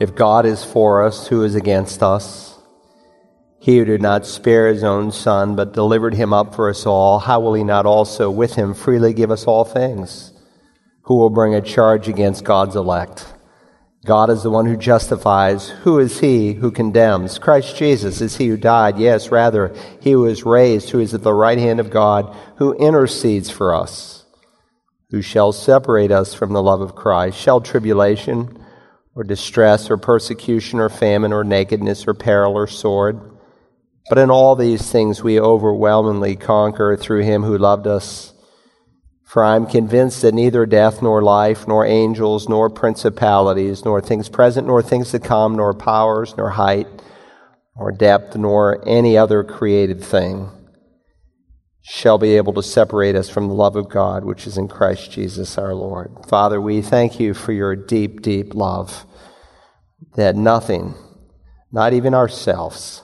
[0.00, 2.58] If God is for us, who is against us?
[3.60, 7.20] He who did not spare his own son, but delivered him up for us all,
[7.20, 10.32] how will he not also with him freely give us all things?
[11.02, 13.24] Who will bring a charge against God's elect?
[14.04, 15.68] God is the one who justifies.
[15.68, 17.38] Who is he who condemns?
[17.38, 18.98] Christ Jesus is he who died.
[18.98, 22.74] Yes, rather, he who is raised, who is at the right hand of God, who
[22.74, 24.24] intercedes for us.
[25.10, 27.38] Who shall separate us from the love of Christ?
[27.38, 28.58] Shall tribulation,
[29.14, 33.20] or distress or persecution or famine or nakedness or peril or sword.
[34.08, 38.32] But in all these things we overwhelmingly conquer through him who loved us.
[39.24, 44.28] For I am convinced that neither death nor life, nor angels, nor principalities, nor things
[44.28, 46.86] present, nor things to come, nor powers, nor height,
[47.76, 50.50] nor depth, nor any other created thing
[51.86, 55.10] shall be able to separate us from the love of God which is in Christ
[55.10, 56.10] Jesus our Lord.
[56.26, 59.04] Father, we thank you for your deep, deep love
[60.14, 60.94] that nothing,
[61.70, 63.02] not even ourselves,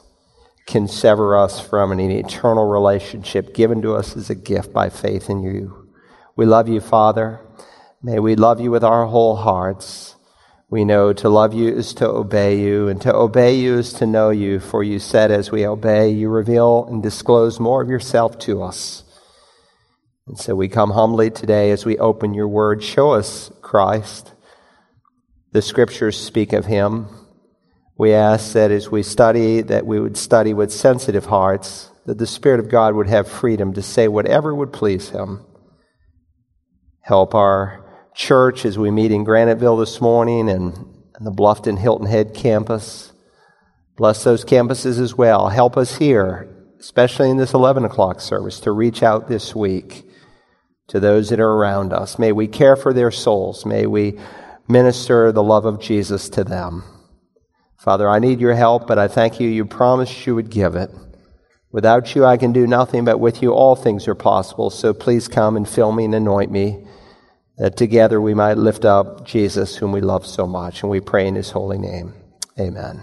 [0.67, 5.29] can sever us from an eternal relationship given to us as a gift by faith
[5.29, 5.89] in you.
[6.35, 7.41] We love you, Father.
[8.03, 10.17] May we love you with our whole hearts.
[10.71, 14.07] We know to love you is to obey you, and to obey you is to
[14.07, 18.39] know you, for you said, as we obey, you reveal and disclose more of yourself
[18.41, 19.03] to us.
[20.29, 22.85] And so we come humbly today as we open your word.
[22.85, 24.33] Show us Christ.
[25.51, 27.09] The scriptures speak of him.
[27.99, 32.29] We ask that as we study, that we would study with sensitive hearts, that the
[32.29, 35.45] Spirit of God would have freedom to say whatever would please him.
[37.01, 37.85] Help our
[38.15, 40.75] church as we meet in Graniteville this morning and,
[41.15, 43.13] and the Bluffton Hilton Head campus.
[43.97, 45.49] Bless those campuses as well.
[45.49, 50.05] Help us here, especially in this 11 o'clock service, to reach out this week
[50.89, 52.19] to those that are around us.
[52.19, 53.65] May we care for their souls.
[53.65, 54.19] May we
[54.67, 56.83] minister the love of Jesus to them.
[57.77, 59.49] Father, I need your help, but I thank you.
[59.49, 60.91] You promised you would give it.
[61.73, 64.71] Without you, I can do nothing, but with you, all things are possible.
[64.71, 66.85] So please come and fill me and anoint me
[67.61, 71.29] that together we might lift up Jesus, whom we love so much, and we pray
[71.29, 72.15] in his holy name.
[72.59, 73.03] Amen.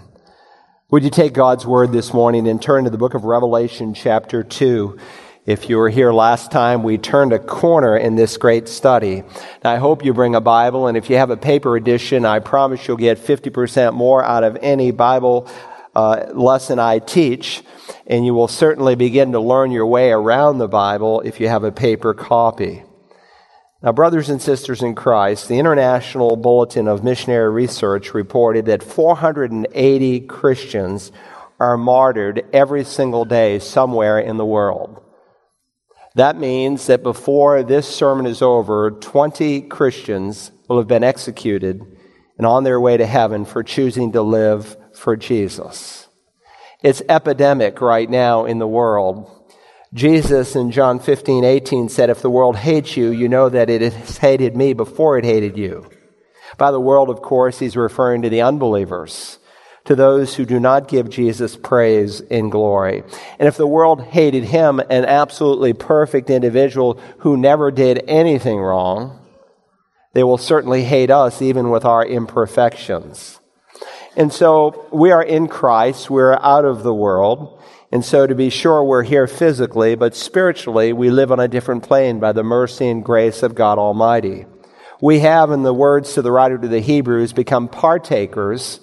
[0.90, 4.42] Would you take God's word this morning and turn to the book of Revelation, chapter
[4.42, 4.98] 2?
[5.46, 9.22] If you were here last time, we turned a corner in this great study.
[9.62, 12.40] Now, I hope you bring a Bible, and if you have a paper edition, I
[12.40, 15.48] promise you'll get 50% more out of any Bible
[15.94, 17.62] uh, lesson I teach,
[18.08, 21.62] and you will certainly begin to learn your way around the Bible if you have
[21.62, 22.82] a paper copy.
[23.80, 30.20] Now, brothers and sisters in Christ, the International Bulletin of Missionary Research reported that 480
[30.22, 31.12] Christians
[31.60, 35.00] are martyred every single day somewhere in the world.
[36.16, 41.80] That means that before this sermon is over, 20 Christians will have been executed
[42.36, 46.08] and on their way to heaven for choosing to live for Jesus.
[46.82, 49.30] It's epidemic right now in the world.
[49.94, 53.80] Jesus in John 15, 18 said, If the world hates you, you know that it
[53.80, 55.88] has hated me before it hated you.
[56.58, 59.38] By the world, of course, he's referring to the unbelievers,
[59.84, 63.02] to those who do not give Jesus praise and glory.
[63.38, 69.26] And if the world hated him, an absolutely perfect individual who never did anything wrong,
[70.12, 73.40] they will certainly hate us even with our imperfections.
[74.16, 77.57] And so we are in Christ, we're out of the world.
[77.90, 81.82] And so, to be sure, we're here physically, but spiritually, we live on a different
[81.82, 84.44] plane by the mercy and grace of God Almighty.
[85.00, 88.80] We have, in the words to the writer to the Hebrews, become partakers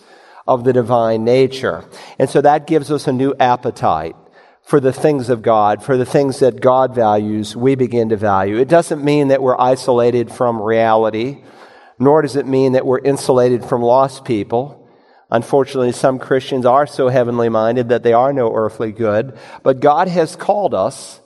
[0.48, 1.86] of the divine nature.
[2.18, 4.16] And so that gives us a new appetite
[4.64, 8.58] for the things of God, for the things that God values, we begin to value.
[8.58, 11.44] It doesn't mean that we're isolated from reality,
[12.00, 14.85] nor does it mean that we're insulated from lost people.
[15.36, 19.38] Unfortunately, some Christians are so heavenly minded that they are no earthly good.
[19.64, 21.20] But God has called us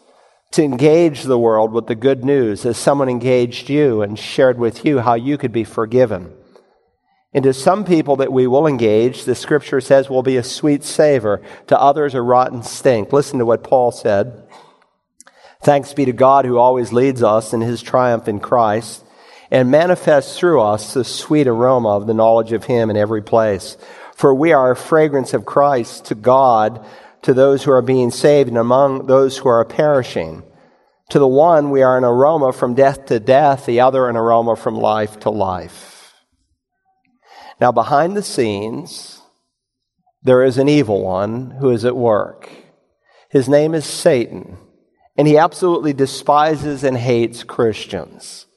[0.53, 4.83] to engage the world with the good news as someone engaged you and shared with
[4.83, 6.33] you how you could be forgiven.
[7.35, 10.83] And to some people that we will engage, the scripture says will be a sweet
[10.83, 11.43] savor.
[11.67, 13.13] To others, a rotten stink.
[13.13, 14.47] Listen to what Paul said.
[15.61, 19.05] Thanks be to God who always leads us in his triumph in Christ
[19.51, 23.77] and manifests through us the sweet aroma of the knowledge of Him in every place.
[24.19, 26.85] For we are a fragrance of Christ to God,
[27.21, 30.43] to those who are being saved, and among those who are perishing.
[31.11, 34.57] To the one, we are an aroma from death to death, the other, an aroma
[34.57, 36.13] from life to life.
[37.61, 39.21] Now, behind the scenes,
[40.21, 42.49] there is an evil one who is at work.
[43.29, 44.57] His name is Satan,
[45.17, 48.47] and he absolutely despises and hates Christians.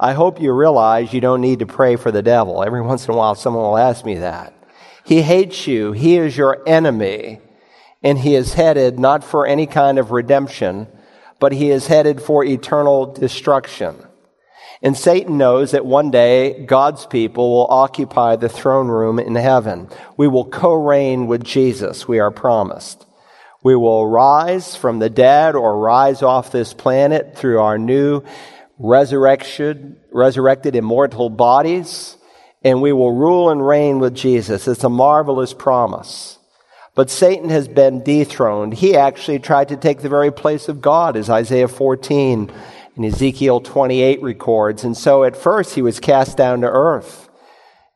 [0.00, 2.64] I hope you realize you don't need to pray for the devil.
[2.64, 4.52] Every once in a while, someone will ask me that.
[5.04, 5.92] He hates you.
[5.92, 7.40] He is your enemy.
[8.02, 10.88] And he is headed not for any kind of redemption,
[11.38, 13.96] but he is headed for eternal destruction.
[14.82, 19.88] And Satan knows that one day God's people will occupy the throne room in heaven.
[20.16, 23.06] We will co-reign with Jesus, we are promised.
[23.62, 28.24] We will rise from the dead or rise off this planet through our new
[28.76, 32.16] resurrection, resurrected immortal bodies,
[32.64, 34.68] and we will rule and reign with Jesus.
[34.68, 36.38] It's a marvelous promise.
[36.94, 38.74] But Satan has been dethroned.
[38.74, 42.52] He actually tried to take the very place of God, as Isaiah 14
[42.96, 44.84] and Ezekiel 28 records.
[44.84, 47.30] And so at first he was cast down to earth.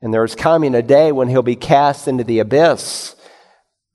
[0.00, 3.14] And there's coming a day when he'll be cast into the abyss.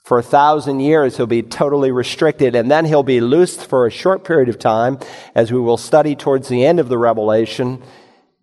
[0.03, 3.91] For a thousand years, he'll be totally restricted, and then he'll be loosed for a
[3.91, 4.99] short period of time,
[5.33, 7.81] as we will study towards the end of the Revelation.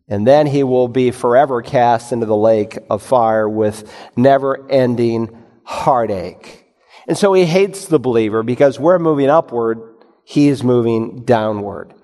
[0.09, 5.45] And then he will be forever cast into the lake of fire with never ending
[5.65, 6.65] heartache.
[7.07, 9.81] And so he hates the believer because we're moving upward,
[10.25, 11.95] he is moving downward.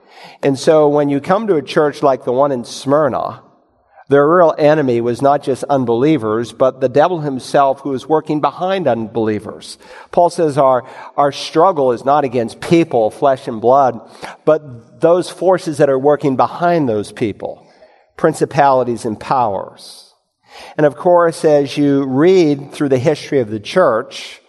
[0.43, 3.43] And so when you come to a church like the one in Smyrna,
[4.09, 8.87] their real enemy was not just unbelievers, but the devil himself who is working behind
[8.87, 9.79] unbelievers.
[10.11, 10.87] Paul says our,
[11.17, 13.99] our struggle is not against people, flesh and blood,
[14.45, 17.63] but those forces that are working behind those people,
[18.16, 20.14] principalities and powers.
[20.76, 24.40] And of course, as you read through the history of the church,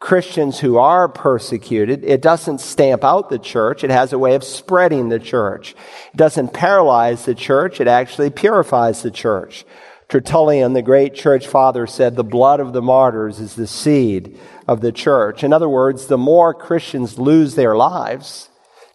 [0.00, 3.84] Christians who are persecuted, it doesn't stamp out the church.
[3.84, 5.72] It has a way of spreading the church.
[6.14, 7.80] It doesn't paralyze the church.
[7.80, 9.66] It actually purifies the church.
[10.08, 14.80] Tertullian, the great church father, said the blood of the martyrs is the seed of
[14.80, 15.44] the church.
[15.44, 18.48] In other words, the more Christians lose their lives,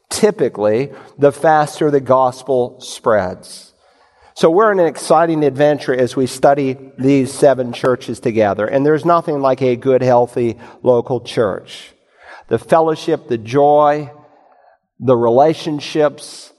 [0.10, 3.75] typically, the faster the gospel spreads.
[4.38, 8.66] So we're in an exciting adventure as we study these seven churches together.
[8.66, 11.94] And there's nothing like a good, healthy local church.
[12.50, 14.12] The fellowship, the joy,
[15.00, 16.52] the relationships,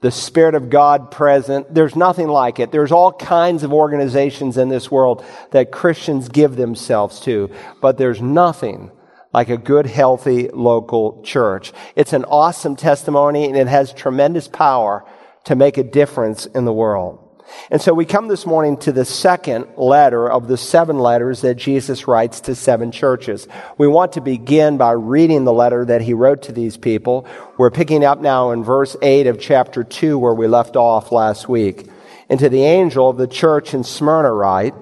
[0.00, 1.74] the Spirit of God present.
[1.74, 2.70] There's nothing like it.
[2.70, 7.50] There's all kinds of organizations in this world that Christians give themselves to,
[7.82, 8.92] but there's nothing
[9.34, 11.72] like a good, healthy local church.
[11.96, 15.04] It's an awesome testimony and it has tremendous power
[15.48, 17.24] to make a difference in the world.
[17.70, 21.54] And so we come this morning to the second letter of the seven letters that
[21.54, 23.48] Jesus writes to seven churches.
[23.78, 27.26] We want to begin by reading the letter that he wrote to these people.
[27.56, 31.48] We're picking up now in verse 8 of chapter 2 where we left off last
[31.48, 31.88] week.
[32.28, 34.74] And to the angel of the church in Smyrna write,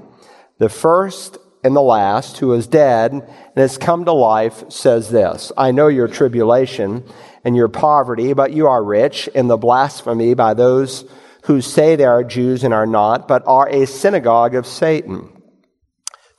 [0.58, 3.24] the first and the last who is dead and
[3.54, 7.04] has come to life says this, I know your tribulation
[7.46, 11.04] and your poverty, but you are rich, and the blasphemy by those
[11.44, 15.30] who say they are Jews and are not, but are a synagogue of Satan.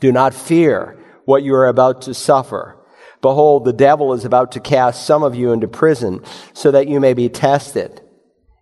[0.02, 2.78] Do not fear what you are about to suffer.
[3.22, 7.00] Behold, the devil is about to cast some of you into prison so that you
[7.00, 8.02] may be tested.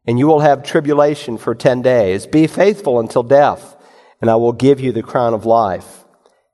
[0.06, 2.28] And you will have tribulation for ten days.
[2.28, 3.76] Be faithful until death,
[4.22, 6.06] and I will give you the crown of life.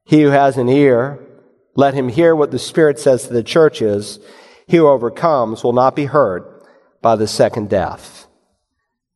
[0.05, 1.19] He who has an ear,
[1.75, 4.19] let him hear what the Spirit says to the churches.
[4.67, 6.65] He who overcomes will not be hurt
[7.01, 8.27] by the second death.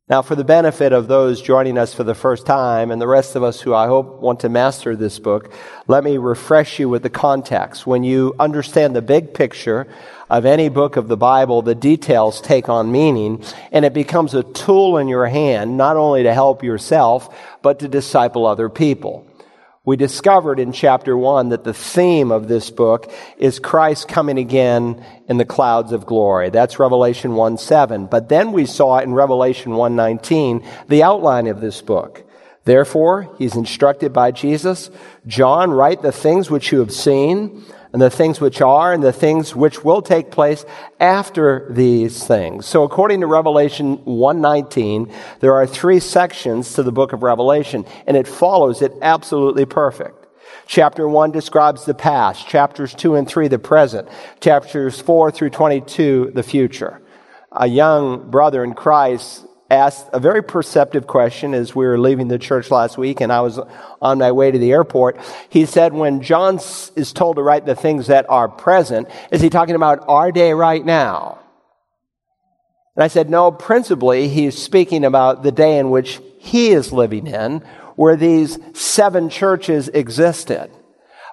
[0.07, 3.35] Now, for the benefit of those joining us for the first time and the rest
[3.35, 5.51] of us who I hope want to master this book,
[5.87, 7.87] let me refresh you with the context.
[7.87, 9.87] When you understand the big picture
[10.29, 14.43] of any book of the Bible, the details take on meaning and it becomes a
[14.43, 19.24] tool in your hand, not only to help yourself, but to disciple other people.
[19.85, 25.05] We discovered in chapter one that the theme of this book is Christ coming again
[25.29, 26.49] in the clouds of glory.
[26.49, 28.07] That's Revelation 1 7.
[28.07, 32.23] But then we saw in Revelation 1 19 the outline of this book.
[32.63, 34.89] Therefore, he's instructed by Jesus,
[35.27, 37.63] John, write the things which you have seen,
[37.95, 40.65] and the things which are and the things which will take place
[40.99, 42.65] after these things.
[42.65, 45.09] So according to Revelation 119,
[45.39, 50.27] there are three sections to the book of Revelation and it follows it absolutely perfect.
[50.67, 54.09] Chapter 1 describes the past, chapters 2 and 3 the present,
[54.41, 57.01] chapters 4 through 22 the future.
[57.53, 62.37] A young brother in Christ asked a very perceptive question as we were leaving the
[62.37, 63.59] church last week and I was
[64.01, 65.17] on my way to the airport.
[65.49, 66.57] He said, when John
[66.95, 70.53] is told to write the things that are present, is he talking about our day
[70.53, 71.39] right now?
[72.95, 77.27] And I said, no, principally he's speaking about the day in which he is living
[77.27, 77.59] in,
[77.95, 80.69] where these seven churches existed.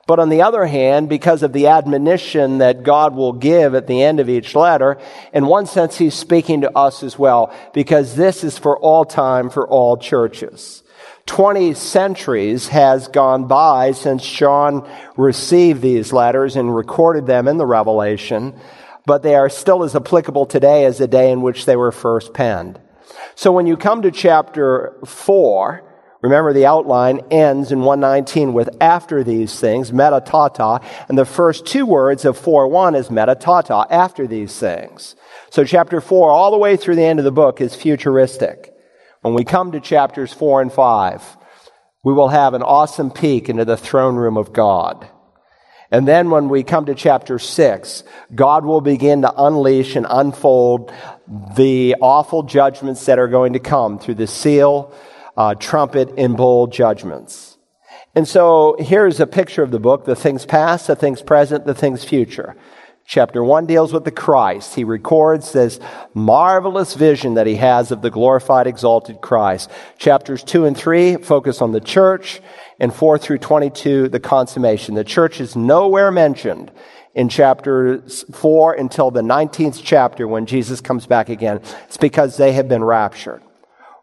[0.07, 4.03] But on the other hand, because of the admonition that God will give at the
[4.03, 4.99] end of each letter,
[5.33, 9.49] in one sense, He's speaking to us as well, because this is for all time,
[9.49, 10.83] for all churches.
[11.27, 17.67] 20 centuries has gone by since John received these letters and recorded them in the
[17.67, 18.59] Revelation,
[19.07, 22.35] but they are still as applicable today as the day in which they were first
[22.35, 22.81] penned.
[23.37, 25.92] So when you come to chapter 4,
[26.23, 31.67] remember the outline ends in 119 with after these things, meta tauta, and the first
[31.67, 35.15] two words of 4.1 is meta tauta, after these things.
[35.51, 38.73] So chapter 4 all the way through the end of the book is futuristic.
[39.21, 41.37] When we come to chapters 4 and 5,
[42.05, 45.09] we will have an awesome peek into the throne room of God.
[45.93, 48.03] And then when we come to chapter 6,
[48.35, 50.91] God will begin to unleash and unfold
[51.55, 54.95] the awful judgments that are going to come through the seal,
[55.37, 57.59] uh, trumpet, and bowl judgments.
[58.15, 61.75] And so here's a picture of the book the things past, the things present, the
[61.75, 62.57] things future.
[63.05, 64.75] Chapter 1 deals with the Christ.
[64.75, 65.81] He records this
[66.15, 69.71] marvelous vision that he has of the glorified, exalted Christ.
[69.99, 72.41] Chapters 2 and 3 focus on the church,
[72.79, 74.95] and 4 through 22, the consummation.
[74.95, 76.71] The church is nowhere mentioned
[77.15, 81.61] in chapter 4 until the 19th chapter when Jesus comes back again.
[81.87, 83.43] It's because they have been raptured.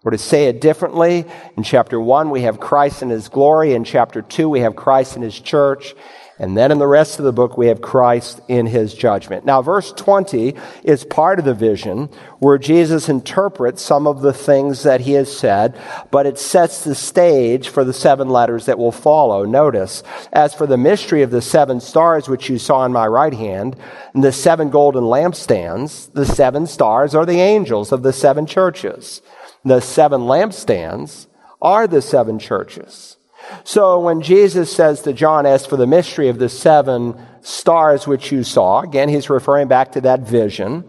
[0.03, 1.25] Or to say it differently,
[1.58, 5.18] in chapter 1 we have Christ in his glory, in chapter 2 we have Christ
[5.18, 5.94] in his church,
[6.41, 9.44] and then in the rest of the book, we have Christ in his judgment.
[9.44, 14.84] Now, verse 20 is part of the vision where Jesus interprets some of the things
[14.84, 15.77] that he has said,
[16.12, 19.44] but it sets the stage for the seven letters that will follow.
[19.44, 20.01] Notice,
[20.32, 23.75] as for the mystery of the seven stars, which you saw in my right hand,
[24.13, 29.22] and the seven golden lampstands, the seven stars are the angels of the seven churches.
[29.63, 31.28] The seven lampstands
[31.62, 33.18] are the seven churches.
[33.63, 38.32] So when Jesus says to John, as for the mystery of the seven stars which
[38.32, 40.84] you saw, again, he's referring back to that vision.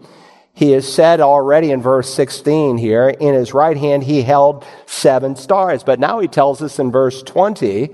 [0.53, 5.35] He has said already in verse 16 here, in his right hand he held seven
[5.35, 5.83] stars.
[5.83, 7.89] But now he tells us in verse 20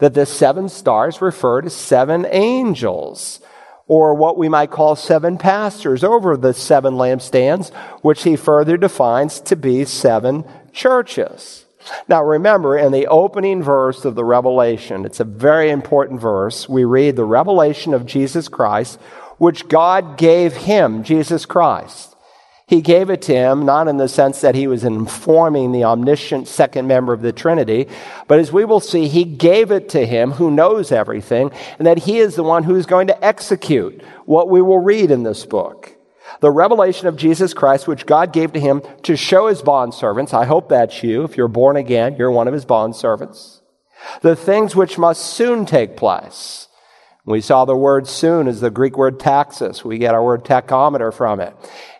[0.00, 3.40] that the seven stars refer to seven angels,
[3.88, 9.40] or what we might call seven pastors over the seven lampstands, which he further defines
[9.40, 11.64] to be seven churches.
[12.08, 16.68] Now remember, in the opening verse of the Revelation, it's a very important verse.
[16.68, 18.98] We read the revelation of Jesus Christ,
[19.38, 22.15] which God gave him, Jesus Christ.
[22.68, 26.48] He gave it to him, not in the sense that he was informing the omniscient
[26.48, 27.86] second member of the Trinity,
[28.26, 31.98] but as we will see, he gave it to him who knows everything, and that
[31.98, 35.96] he is the one who's going to execute what we will read in this book
[36.40, 40.34] the revelation of Jesus Christ, which God gave to him to show his bondservants.
[40.34, 41.24] I hope that's you.
[41.24, 43.60] If you're born again, you're one of his bondservants.
[44.22, 46.68] The things which must soon take place.
[47.24, 49.84] We saw the word soon as the Greek word taxis.
[49.84, 51.56] We get our word tachometer from it.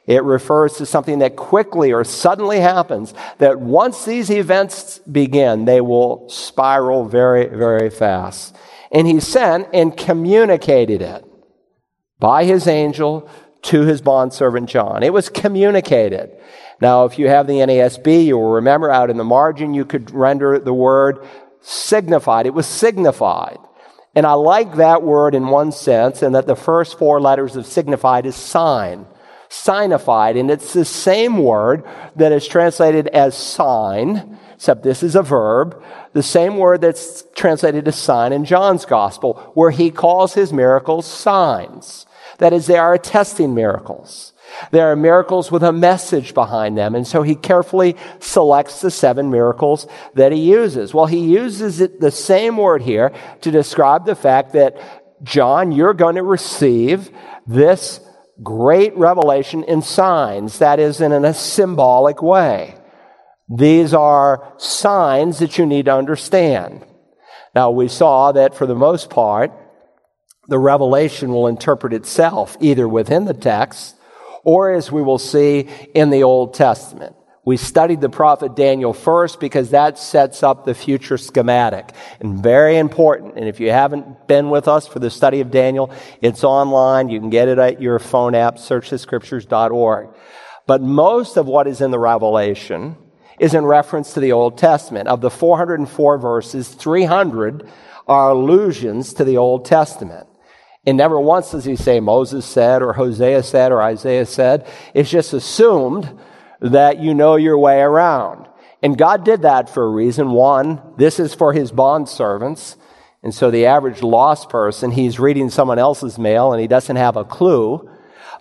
[0.07, 5.81] It refers to something that quickly or suddenly happens, that once these events begin, they
[5.81, 8.57] will spiral very, very fast.
[8.93, 11.25] And he sent and communicated it
[12.21, 13.29] by his angel
[13.63, 15.03] to his bondservant John.
[15.03, 16.31] It was communicated.
[16.81, 20.13] Now, if you have the NASB, you will remember out in the margin, you could
[20.13, 21.27] render the word
[21.63, 22.47] signified.
[22.47, 23.59] It was signified.
[24.15, 27.67] And I like that word in one sense, and that the first four letters of
[27.67, 29.07] signified is sign,
[29.49, 30.37] signified.
[30.37, 31.85] And it's the same word
[32.17, 37.87] that is translated as sign, except this is a verb, the same word that's translated
[37.89, 42.07] as sign in John's gospel, where he calls his miracles signs.
[42.39, 44.33] That is, they are attesting miracles.
[44.71, 46.95] They are miracles with a message behind them.
[46.95, 50.95] And so he carefully selects the seven miracles that he uses.
[50.95, 54.77] Well, he uses it, the same word here to describe the fact that,
[55.23, 57.11] John, you're going to receive
[57.47, 58.01] this
[58.43, 60.59] great revelation in signs.
[60.59, 62.75] That is, in a symbolic way.
[63.49, 66.85] These are signs that you need to understand.
[67.55, 69.53] Now, we saw that for the most part,
[70.49, 73.97] the revelation will interpret itself either within the text
[74.45, 77.17] or as we will see in the Old Testament.
[77.47, 82.77] We studied the prophet Daniel first because that sets up the future schematic and very
[82.77, 83.37] important.
[83.37, 87.09] And if you haven't been with us for the study of Daniel, it's online.
[87.09, 90.09] You can get it at your phone app, searchthescriptures.org.
[90.67, 92.97] But most of what is in the Revelation
[93.39, 95.07] is in reference to the Old Testament.
[95.07, 97.71] Of the 404 verses, 300
[98.09, 100.27] are allusions to the Old Testament.
[100.85, 104.67] And never once does he say Moses said or Hosea said or Isaiah said.
[104.95, 106.13] It's just assumed
[106.61, 108.47] that you know your way around.
[108.83, 110.31] And God did that for a reason.
[110.31, 112.77] One, this is for his bond servants.
[113.23, 117.17] And so the average lost person, he's reading someone else's mail and he doesn't have
[117.17, 117.91] a clue.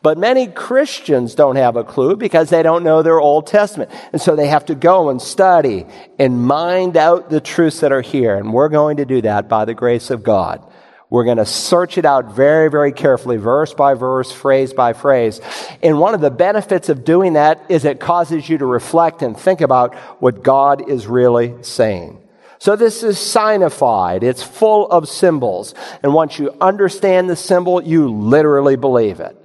[0.03, 3.89] But many Christians don't have a clue because they don't know their Old Testament.
[4.13, 5.87] And so they have to go and study
[6.19, 8.35] and mind out the truths that are here.
[8.35, 10.63] And we're going to do that by the grace of God.
[11.09, 15.39] We're going to search it out very, very carefully, verse by verse, phrase by phrase.
[15.83, 19.37] And one of the benefits of doing that is it causes you to reflect and
[19.37, 22.21] think about what God is really saying.
[22.57, 24.23] So this is signified.
[24.23, 25.75] It's full of symbols.
[26.01, 29.37] And once you understand the symbol, you literally believe it.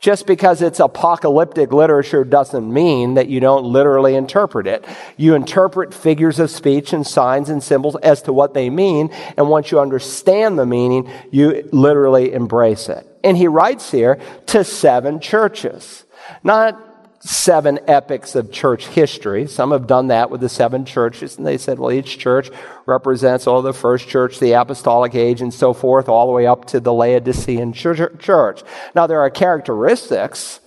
[0.00, 4.84] Just because it's apocalyptic literature doesn't mean that you don't literally interpret it.
[5.16, 9.48] You interpret figures of speech and signs and symbols as to what they mean, and
[9.48, 13.06] once you understand the meaning, you literally embrace it.
[13.24, 16.04] And he writes here to seven churches.
[16.44, 16.87] Not
[17.28, 19.46] seven epics of church history.
[19.46, 22.50] Some have done that with the seven churches, and they said, well, each church
[22.86, 26.64] represents, oh, the first church, the apostolic age, and so forth, all the way up
[26.68, 28.62] to the Laodicean church.
[28.94, 30.60] Now, there are characteristics,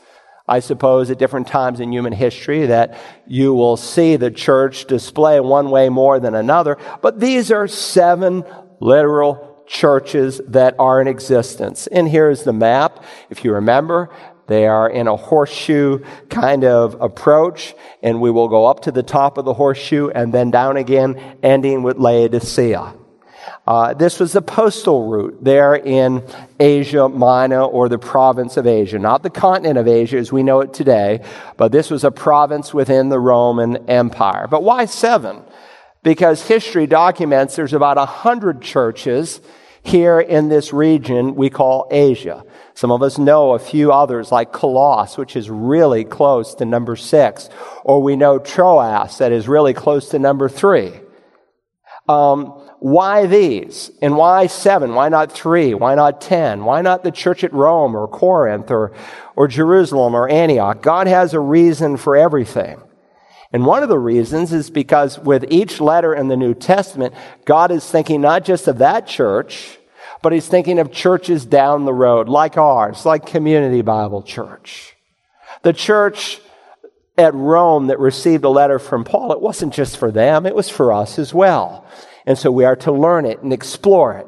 [0.48, 5.39] I suppose, at different times in human history that you will see the church display
[5.39, 8.46] one way more than another, but these are seven
[8.80, 11.88] literal churches that are in existence.
[11.88, 13.03] And here's the map.
[13.30, 14.10] If you remember,
[14.51, 19.03] they are in a horseshoe kind of approach, and we will go up to the
[19.03, 22.96] top of the horseshoe and then down again, ending with Laodicea.
[23.65, 26.24] Uh, this was the postal route there in
[26.60, 30.62] Asia Minor or the province of Asia, not the continent of Asia as we know
[30.62, 31.24] it today,
[31.58, 34.48] but this was a province within the Roman Empire.
[34.50, 35.43] But why seven?
[36.03, 39.39] Because history documents there's about a hundred churches
[39.84, 42.46] here in this region we call Asia.
[42.74, 46.96] Some of us know a few others like Colossus, which is really close to number
[46.96, 47.50] six.
[47.84, 50.94] Or we know Troas, that is really close to number three.
[52.08, 52.46] Um,
[52.80, 53.92] why these?
[54.02, 54.96] And why seven?
[54.96, 55.74] Why not three?
[55.74, 56.66] Why not ten?
[56.66, 58.94] Why not the church at Rome or Corinth or,
[59.36, 60.82] or Jerusalem or Antioch?
[60.82, 62.82] God has a reason for everything.
[63.53, 67.13] And one of the reasons is because with each letter in the New Testament,
[67.46, 69.77] God is thinking not just of that church,
[70.22, 74.95] but he's thinking of churches down the road, like ours, like Community Bible Church.
[75.63, 76.39] The church
[77.17, 80.69] at Rome that received a letter from Paul, it wasn't just for them, it was
[80.69, 81.86] for us as well.
[82.26, 84.28] And so we are to learn it and explore it.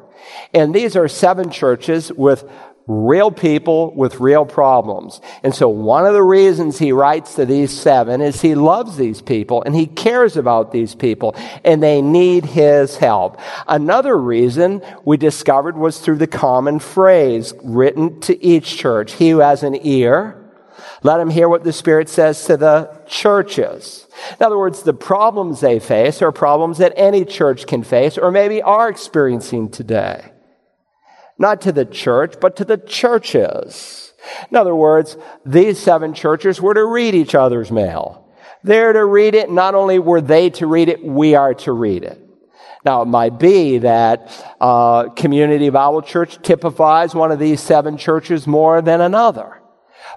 [0.53, 2.49] And these are seven churches with
[2.87, 5.21] real people with real problems.
[5.41, 9.21] And so one of the reasons he writes to these seven is he loves these
[9.21, 13.39] people and he cares about these people and they need his help.
[13.67, 19.13] Another reason we discovered was through the common phrase written to each church.
[19.13, 20.39] He who has an ear,
[21.03, 24.07] let him hear what the Spirit says to the churches.
[24.39, 28.29] In other words, the problems they face are problems that any church can face or
[28.31, 30.32] maybe are experiencing today
[31.37, 34.13] not to the church, but to the churches.
[34.49, 38.31] In other words, these seven churches were to read each other's mail.
[38.63, 39.49] They're to read it.
[39.49, 42.19] Not only were they to read it, we are to read it.
[42.85, 48.45] Now, it might be that uh, Community Bible Church typifies one of these seven churches
[48.45, 49.61] more than another.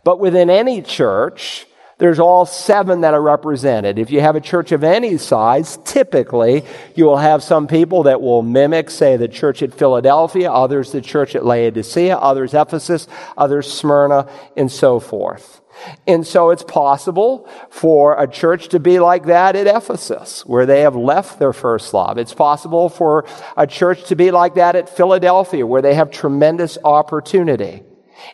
[0.04, 1.66] But within any church,
[1.98, 3.98] there's all seven that are represented.
[3.98, 6.62] If you have a church of any size, typically
[6.94, 11.00] you will have some people that will mimic, say, the church at Philadelphia, others the
[11.00, 15.62] church at Laodicea, others Ephesus, others Smyrna, and so forth.
[16.06, 20.80] And so it's possible for a church to be like that at Ephesus, where they
[20.80, 22.18] have left their first love.
[22.18, 26.78] It's possible for a church to be like that at Philadelphia, where they have tremendous
[26.84, 27.82] opportunity.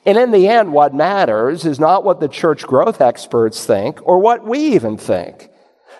[0.04, 4.18] And in the end, what matters is not what the church growth experts think or
[4.18, 5.48] what we even think.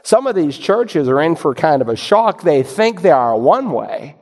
[0.02, 2.42] Some of these churches are in for kind of a shock.
[2.42, 4.16] They think they are one way,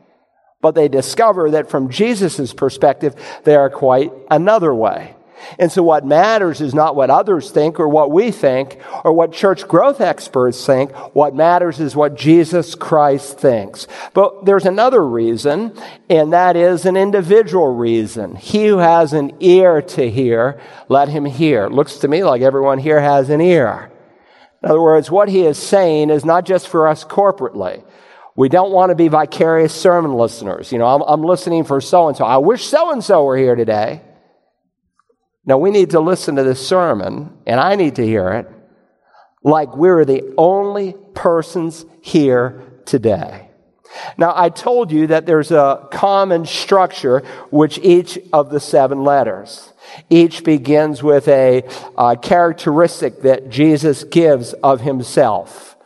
[0.60, 5.16] but they discover that from Jesus' perspective, they are quite another way.
[5.58, 9.32] And so what matters is not what others think or what we think or what
[9.32, 10.92] church growth experts think.
[11.14, 13.86] What matters is what Jesus Christ thinks.
[14.14, 18.36] But there's another reason, and that is an individual reason.
[18.36, 21.64] He who has an ear to hear, let him hear.
[21.64, 23.90] It looks to me like everyone here has an ear.
[24.62, 27.82] In other words, what he is saying is not just for us corporately.
[28.36, 30.72] We don't want to be vicarious sermon listeners.
[30.72, 32.24] You know, I'm, I'm listening for so and so.
[32.24, 34.02] I wish so and so were here today.
[35.44, 38.48] Now, we need to listen to this sermon, and I need to hear it
[39.42, 43.48] like we're the only persons here today.
[44.16, 49.72] Now, I told you that there's a common structure which each of the seven letters.
[50.08, 51.64] Each begins with a,
[51.98, 55.76] a characteristic that Jesus gives of himself.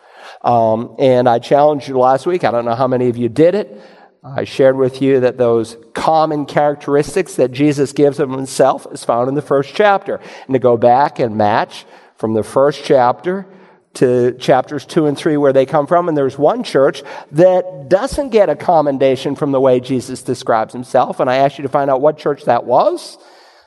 [0.43, 2.45] Um, and I challenged you last week.
[2.45, 3.81] I don't know how many of you did it.
[4.25, 9.29] I shared with you that those common characteristics that Jesus gives of himself is found
[9.29, 10.19] in the first chapter.
[10.47, 11.85] And to go back and match
[12.17, 13.47] from the first chapter
[13.95, 16.09] to chapters two and three where they come from.
[16.09, 21.21] And there's one church that doesn't get a commendation from the way Jesus describes himself.
[21.21, 23.19] And I asked you to find out what church that was.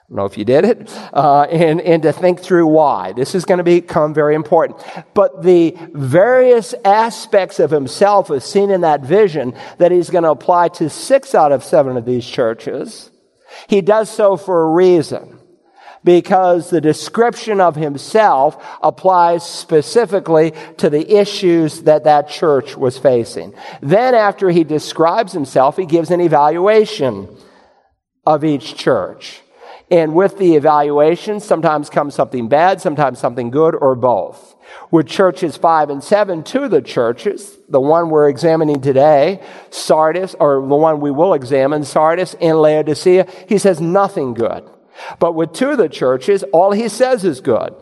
[0.08, 3.12] I don't know if you did it, uh, and, and to think through why.
[3.12, 4.82] This is going to become very important.
[5.14, 10.32] But the various aspects of himself is seen in that vision that he's going to
[10.32, 13.12] apply to six out of seven of these churches.
[13.68, 15.40] He does so for a reason.
[16.06, 23.54] Because the description of himself applies specifically to the issues that that church was facing.
[23.82, 27.28] Then after he describes himself, he gives an evaluation
[28.26, 29.42] of each church.
[29.90, 34.56] And with the evaluation, sometimes comes something bad, sometimes something good, or both.
[34.92, 40.36] With churches five and seven, two of the churches, the one we're examining today, Sardis,
[40.40, 44.70] or the one we will examine, Sardis and Laodicea, he says nothing good.
[45.20, 47.74] But with two of the churches, all he says is good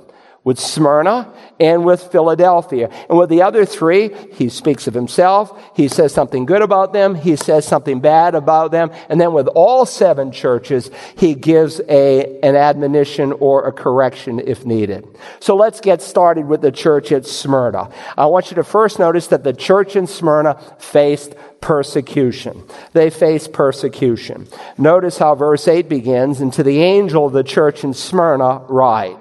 [0.45, 2.89] with Smyrna and with Philadelphia.
[3.09, 7.15] And with the other three, he speaks of himself, he says something good about them,
[7.15, 12.39] he says something bad about them, and then with all seven churches, he gives a,
[12.41, 15.05] an admonition or a correction if needed.
[15.39, 17.89] So let's get started with the church at Smyrna.
[18.15, 22.63] I want you to first notice that the church in Smyrna faced persecution.
[22.93, 24.47] They faced persecution.
[24.77, 29.17] Notice how verse 8 begins, and to the angel of the church in Smyrna write.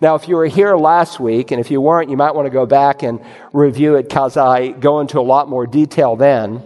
[0.00, 2.50] Now, if you were here last week, and if you weren't, you might want to
[2.50, 3.20] go back and
[3.52, 6.62] review it because I go into a lot more detail then.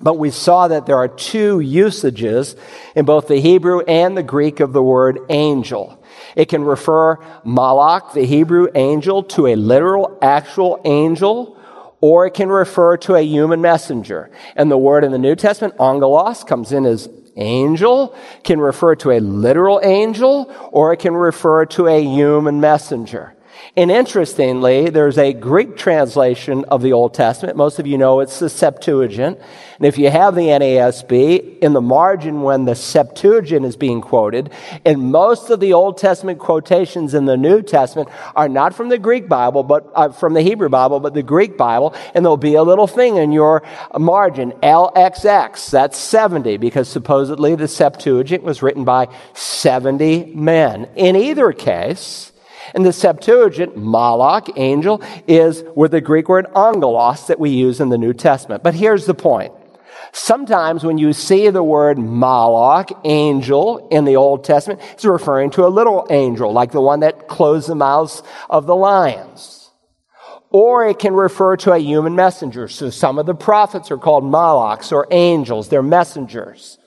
[0.00, 2.56] But we saw that there are two usages
[2.96, 6.02] in both the Hebrew and the Greek of the word angel.
[6.36, 11.58] It can refer malach, the Hebrew angel, to a literal, actual angel,
[12.00, 14.30] or it can refer to a human messenger.
[14.56, 19.10] And the word in the New Testament, angelos, comes in as angel can refer to
[19.10, 23.34] a literal angel or it can refer to a human messenger.
[23.76, 27.56] And interestingly, there's a Greek translation of the Old Testament.
[27.56, 29.38] Most of you know it's the Septuagint.
[29.78, 34.52] And if you have the NASB, in the margin when the Septuagint is being quoted,
[34.84, 38.98] and most of the Old Testament quotations in the New Testament are not from the
[38.98, 42.54] Greek Bible, but uh, from the Hebrew Bible, but the Greek Bible, and there'll be
[42.54, 43.62] a little thing in your
[43.98, 45.70] margin, LXX.
[45.70, 50.88] That's 70, because supposedly the Septuagint was written by 70 men.
[50.94, 52.32] In either case,
[52.74, 57.88] in the Septuagint, malach, angel, is with the Greek word angelos that we use in
[57.88, 58.62] the New Testament.
[58.62, 59.52] But here's the point.
[60.12, 65.66] Sometimes when you see the word malach, angel, in the Old Testament, it's referring to
[65.66, 69.72] a little angel, like the one that closed the mouths of the lions.
[70.50, 72.68] Or it can refer to a human messenger.
[72.68, 75.68] So some of the prophets are called malachs or angels.
[75.68, 76.78] They're messengers.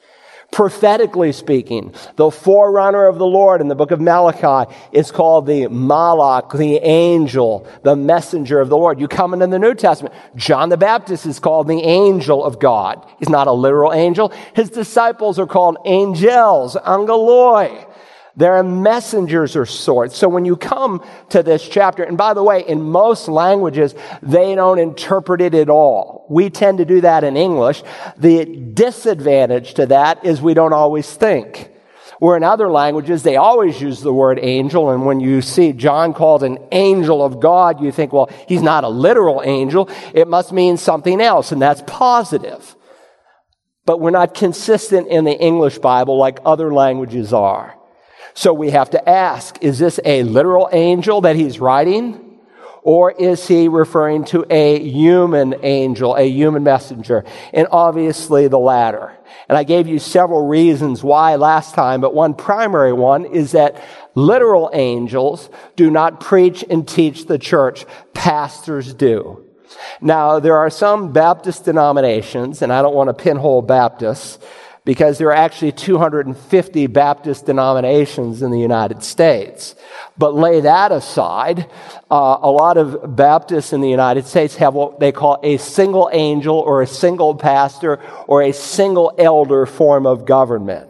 [0.57, 5.67] Prophetically speaking, the forerunner of the Lord in the book of Malachi is called the
[5.67, 8.99] Malach, the angel, the messenger of the Lord.
[8.99, 13.07] You come into the New Testament, John the Baptist is called the angel of God.
[13.19, 14.33] He's not a literal angel.
[14.55, 17.85] His disciples are called angels, angeloi.
[18.37, 20.15] They're messengers or sorts.
[20.15, 24.53] So when you come to this chapter, and by the way, in most languages, they
[24.53, 26.27] don't interpret it at all.
[26.29, 27.83] We tend to do that in English.
[28.15, 31.71] The disadvantage to that is we don't always think.
[32.19, 34.91] Where in other languages, they always use the word angel.
[34.91, 38.83] And when you see John called an angel of God, you think, well, he's not
[38.83, 39.89] a literal angel.
[40.13, 41.51] It must mean something else.
[41.51, 42.75] And that's positive.
[43.85, 47.76] But we're not consistent in the English Bible like other languages are.
[48.37, 52.37] So we have to ask, is this a literal angel that he's writing?
[52.83, 57.25] Or is he referring to a human angel, a human messenger?
[57.51, 59.17] And obviously the latter.
[59.49, 63.83] And I gave you several reasons why last time, but one primary one is that
[64.13, 67.87] literal angels do not preach and teach the church.
[68.13, 69.43] Pastors do.
[69.99, 74.37] Now, there are some Baptist denominations, and I don't want to pinhole Baptists,
[74.87, 79.75] because there are actually 250 Baptist denominations in the United States.
[80.17, 81.69] But lay that aside,
[82.09, 86.09] uh, a lot of Baptists in the United States have what they call a single
[86.13, 90.89] angel or a single pastor or a single elder form of government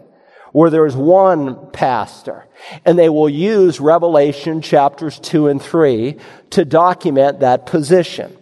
[0.52, 2.46] where there's one pastor.
[2.84, 6.18] And they will use Revelation chapters 2 and 3
[6.50, 8.37] to document that position.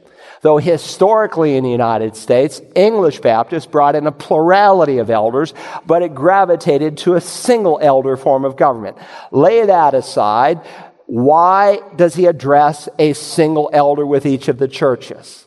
[0.47, 5.53] Though historically in the United States, English Baptists brought in a plurality of elders,
[5.85, 8.97] but it gravitated to a single elder form of government.
[9.33, 10.61] Lay that aside.
[11.07, 15.46] Why does he address a single elder with each of the churches?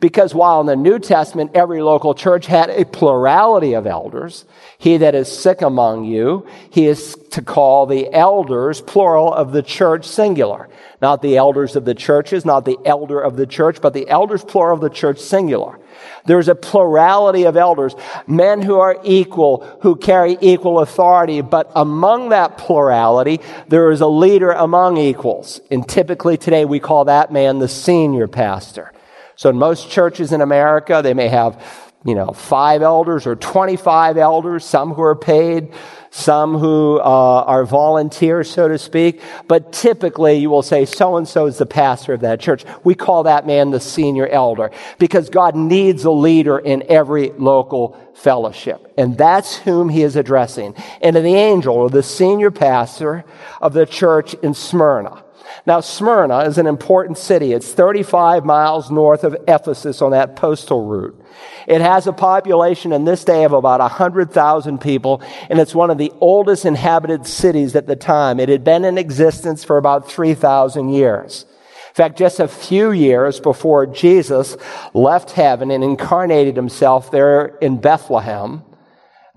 [0.00, 4.46] Because while in the New Testament, every local church had a plurality of elders,
[4.78, 9.62] he that is sick among you, he is to call the elders, plural, of the
[9.62, 10.70] church, singular.
[11.02, 14.42] Not the elders of the churches, not the elder of the church, but the elders,
[14.42, 15.78] plural, of the church, singular.
[16.24, 17.94] There's a plurality of elders,
[18.26, 24.06] men who are equal, who carry equal authority, but among that plurality, there is a
[24.06, 25.60] leader among equals.
[25.70, 28.92] And typically today we call that man the senior pastor.
[29.40, 31.64] So in most churches in America, they may have,
[32.04, 35.72] you know, five elders or 25 elders, some who are paid,
[36.10, 39.22] some who uh, are volunteers, so to speak.
[39.48, 42.66] But typically, you will say, so and so is the pastor of that church.
[42.84, 47.96] We call that man the senior elder because God needs a leader in every local
[48.12, 48.92] fellowship.
[48.98, 50.74] And that's whom he is addressing.
[51.00, 53.24] And the angel, or the senior pastor
[53.62, 55.24] of the church in Smyrna.
[55.66, 57.52] Now, Smyrna is an important city.
[57.52, 61.20] It's 35 miles north of Ephesus on that postal route.
[61.66, 65.98] It has a population in this day of about 100,000 people, and it's one of
[65.98, 68.40] the oldest inhabited cities at the time.
[68.40, 71.46] It had been in existence for about 3,000 years.
[71.88, 74.56] In fact, just a few years before Jesus
[74.94, 78.62] left heaven and incarnated himself there in Bethlehem,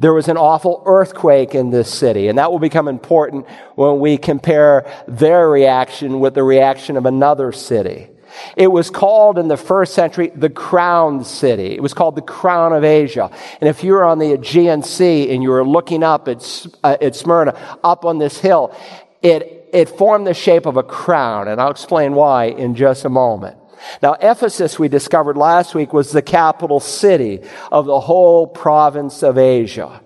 [0.04, 4.18] there was an awful earthquake in this city, and that will become important when we
[4.18, 8.10] compare their reaction with the reaction of another city.
[8.58, 11.76] It was called in the first century the crown city.
[11.76, 13.32] It was called the crown of Asia.
[13.62, 16.98] And if you were on the Aegean Sea and you were looking up at, uh,
[17.00, 18.76] at Smyrna, up on this hill,
[19.22, 21.48] it, it formed the shape of a crown.
[21.48, 23.58] And I'll explain why in just a moment.
[24.02, 27.42] Now, Ephesus, we discovered last week, was the capital city
[27.72, 30.02] of the whole province of Asia.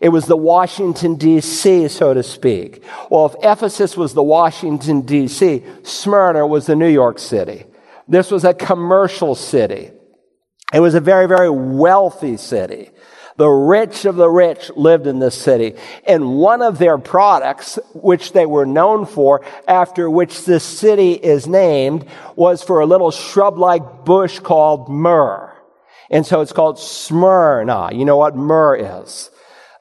[0.00, 2.82] It was the Washington, D.C., so to speak.
[3.10, 7.64] Well, if Ephesus was the Washington, D.C., Smyrna was the New York City.
[8.08, 9.90] This was a commercial city.
[10.72, 12.90] It was a very, very wealthy city.
[13.36, 15.74] The rich of the rich lived in this city.
[16.06, 21.46] And one of their products, which they were known for, after which this city is
[21.46, 25.52] named, was for a little shrub-like bush called myrrh.
[26.10, 27.90] And so it's called Smyrna.
[27.92, 29.30] You know what myrrh is?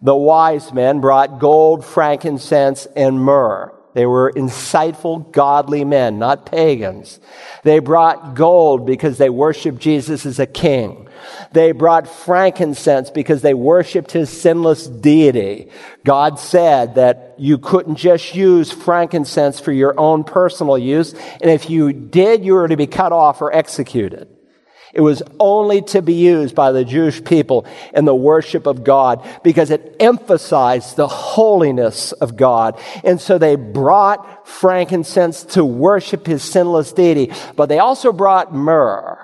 [0.01, 3.72] The wise men brought gold, frankincense, and myrrh.
[3.93, 7.19] They were insightful, godly men, not pagans.
[7.63, 11.07] They brought gold because they worshiped Jesus as a king.
[11.51, 15.69] They brought frankincense because they worshiped his sinless deity.
[16.03, 21.69] God said that you couldn't just use frankincense for your own personal use, and if
[21.69, 24.27] you did, you were to be cut off or executed.
[24.93, 29.27] It was only to be used by the Jewish people in the worship of God
[29.43, 32.79] because it emphasized the holiness of God.
[33.03, 39.19] And so they brought frankincense to worship his sinless deity, but they also brought myrrh.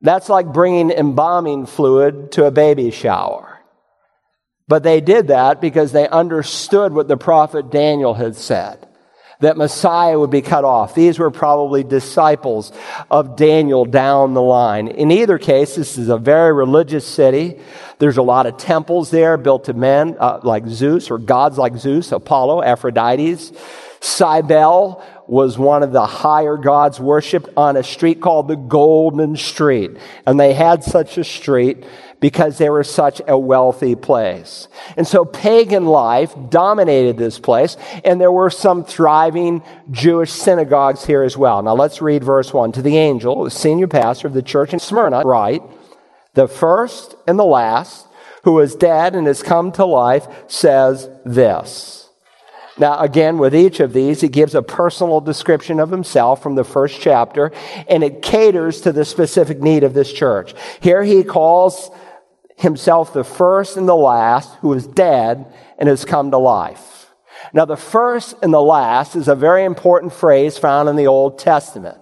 [0.00, 3.58] That's like bringing embalming fluid to a baby shower.
[4.68, 8.86] But they did that because they understood what the prophet Daniel had said
[9.42, 10.94] that Messiah would be cut off.
[10.94, 12.72] These were probably disciples
[13.10, 14.86] of Daniel down the line.
[14.86, 17.60] In either case, this is a very religious city.
[17.98, 21.76] There's a lot of temples there built to men uh, like Zeus or gods like
[21.76, 23.36] Zeus, Apollo, Aphrodite.
[24.00, 29.92] Cybele was one of the higher gods worshipped on a street called the Golden Street.
[30.24, 31.84] And they had such a street
[32.22, 34.68] because they were such a wealthy place.
[34.96, 41.24] And so pagan life dominated this place, and there were some thriving Jewish synagogues here
[41.24, 41.60] as well.
[41.62, 42.72] Now let's read verse 1.
[42.72, 45.62] To the angel, the senior pastor of the church in Smyrna, write,
[46.34, 48.06] The first and the last,
[48.44, 52.08] who is dead and has come to life, says this.
[52.78, 56.64] Now, again, with each of these, he gives a personal description of himself from the
[56.64, 57.50] first chapter,
[57.88, 60.54] and it caters to the specific need of this church.
[60.80, 61.90] Here he calls
[62.62, 67.10] himself the first and the last who is dead and has come to life.
[67.52, 71.38] Now, the first and the last is a very important phrase found in the Old
[71.38, 71.98] Testament.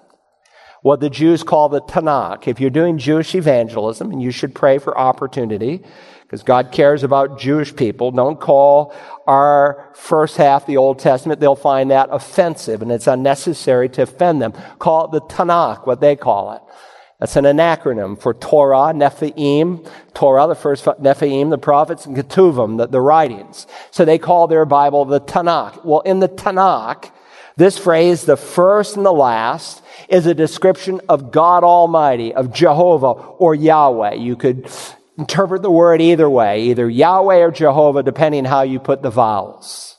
[0.83, 2.47] What the Jews call the Tanakh.
[2.47, 5.83] If you're doing Jewish evangelism, and you should pray for opportunity,
[6.23, 8.95] because God cares about Jewish people, don't call
[9.27, 11.41] our first half the Old Testament.
[11.41, 14.53] They'll find that offensive and it's unnecessary to offend them.
[14.79, 16.63] Call it the Tanakh, what they call it.
[17.21, 22.87] That's an acronym for Torah, Nevi'im, Torah, the first Nevi'im, the prophets, and Ketuvim, the,
[22.87, 23.67] the writings.
[23.91, 25.85] So they call their Bible the Tanakh.
[25.85, 27.11] Well, in the Tanakh,
[27.57, 33.13] this phrase, the first and the last, is a description of God Almighty, of Jehovah
[33.13, 34.15] or Yahweh.
[34.15, 34.71] You could
[35.19, 39.90] interpret the word either way, either Yahweh or Jehovah, depending how you put the vowels.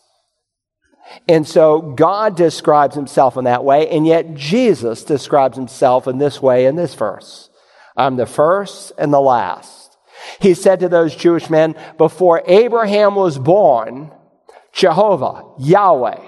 [1.27, 6.41] And so God describes himself in that way, and yet Jesus describes himself in this
[6.41, 7.49] way in this verse.
[7.95, 9.97] I'm the first and the last.
[10.39, 14.11] He said to those Jewish men, before Abraham was born,
[14.71, 16.19] Jehovah, Yahweh,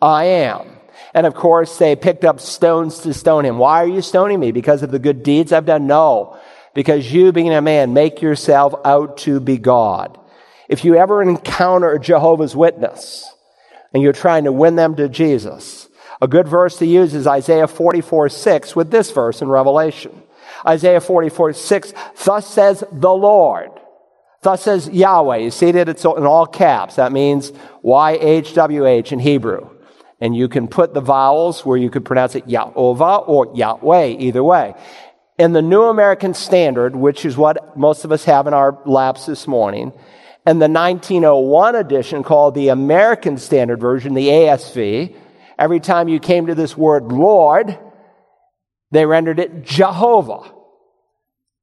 [0.00, 0.68] I am.
[1.12, 3.58] And of course, they picked up stones to stone him.
[3.58, 4.52] Why are you stoning me?
[4.52, 5.86] Because of the good deeds I've done?
[5.86, 6.38] No.
[6.74, 10.18] Because you, being a man, make yourself out to be God.
[10.68, 13.33] If you ever encounter a Jehovah's Witness
[13.94, 15.88] and you're trying to win them to Jesus,
[16.20, 20.22] a good verse to use is Isaiah 44 6 with this verse in Revelation.
[20.66, 23.70] Isaiah 44 6, thus says the Lord.
[24.42, 25.38] Thus says Yahweh.
[25.38, 26.96] You see that it's in all caps.
[26.96, 27.50] That means
[27.82, 29.70] YHWH in Hebrew.
[30.20, 34.44] And you can put the vowels where you could pronounce it Yahovah or Yahweh, either
[34.44, 34.74] way.
[35.38, 39.26] In the New American Standard, which is what most of us have in our laps
[39.26, 39.92] this morning,
[40.46, 45.16] and the 1901 edition called the American Standard Version, the ASV,
[45.58, 47.78] every time you came to this word Lord,
[48.90, 50.52] they rendered it Jehovah.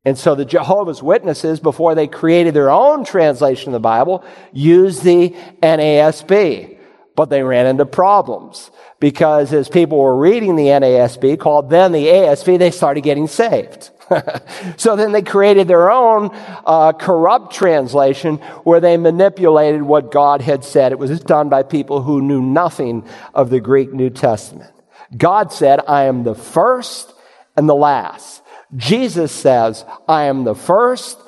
[0.03, 5.03] And so the Jehovah's Witnesses, before they created their own translation of the Bible, used
[5.03, 5.29] the
[5.61, 6.79] NASB.
[7.15, 12.07] But they ran into problems because as people were reading the NASB, called then the
[12.07, 13.91] ASV, they started getting saved.
[14.77, 16.29] so then they created their own
[16.65, 20.91] uh, corrupt translation where they manipulated what God had said.
[20.91, 24.73] It was done by people who knew nothing of the Greek New Testament.
[25.15, 27.13] God said, I am the first
[27.55, 28.41] and the last.
[28.75, 31.19] Jesus says, I am the first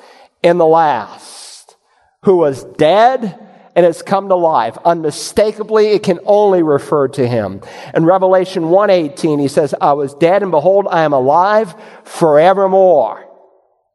[0.42, 1.76] and the last,
[2.22, 3.38] who was dead
[3.74, 4.78] and it's come to life.
[4.84, 7.60] Unmistakably, it can only refer to him.
[7.94, 13.24] In Revelation 1:18, he says, I was dead and behold, I am alive forevermore.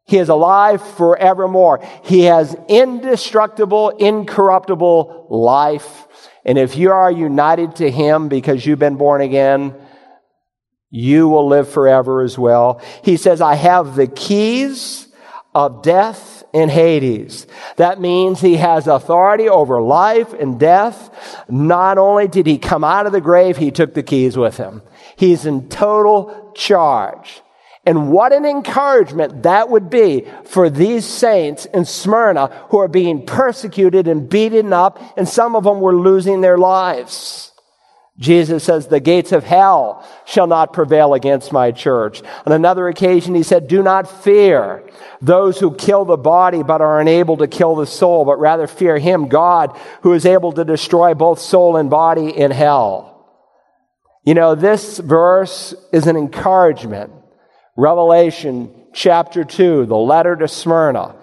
[0.05, 1.81] He is alive forevermore.
[2.03, 6.07] He has indestructible, incorruptible life.
[6.43, 9.75] And if you are united to him because you've been born again,
[10.89, 12.81] you will live forever as well.
[13.03, 15.07] He says, I have the keys
[15.53, 17.47] of death and Hades.
[17.77, 21.45] That means he has authority over life and death.
[21.49, 24.81] Not only did he come out of the grave, he took the keys with him.
[25.15, 27.41] He's in total charge.
[27.85, 33.25] And what an encouragement that would be for these saints in Smyrna who are being
[33.25, 37.48] persecuted and beaten up, and some of them were losing their lives.
[38.19, 42.21] Jesus says, the gates of hell shall not prevail against my church.
[42.45, 44.83] On another occasion, he said, do not fear
[45.21, 48.97] those who kill the body but are unable to kill the soul, but rather fear
[48.97, 53.25] him, God, who is able to destroy both soul and body in hell.
[54.25, 57.13] You know, this verse is an encouragement.
[57.77, 61.15] Revelation chapter 2, the letter to Smyrna,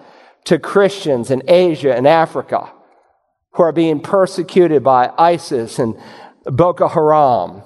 [0.45, 2.71] to Christians in Asia and Africa
[3.57, 5.99] who are being persecuted by ISIS and
[6.49, 7.61] Boko Haram.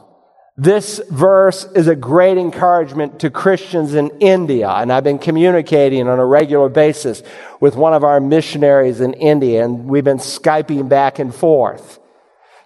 [0.58, 6.20] This verse is a great encouragement to Christians in India, and I've been communicating on
[6.20, 7.24] a regular basis
[7.60, 12.00] with one of our missionaries in India, and we've been Skyping back and forth.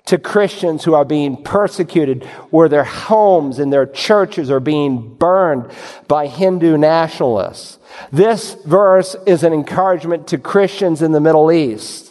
[0.08, 5.72] To Christians who are being persecuted, where their homes and their churches are being burned
[6.08, 7.80] by Hindu nationalists.
[8.12, 12.05] This verse is an encouragement to Christians in the Middle East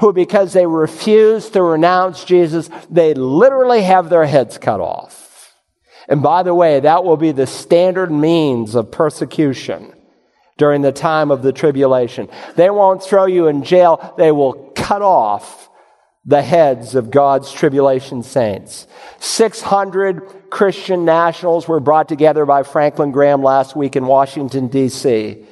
[0.00, 5.54] who, because they refuse to renounce Jesus, they literally have their heads cut off.
[6.08, 9.94] And by the way, that will be the standard means of persecution
[10.56, 12.28] during the time of the tribulation.
[12.56, 15.68] They won't throw you in jail, they will cut off
[16.24, 18.86] the heads of God's tribulation saints.
[19.20, 25.46] 600 Christian nationals were brought together by Franklin Graham last week in Washington, D.C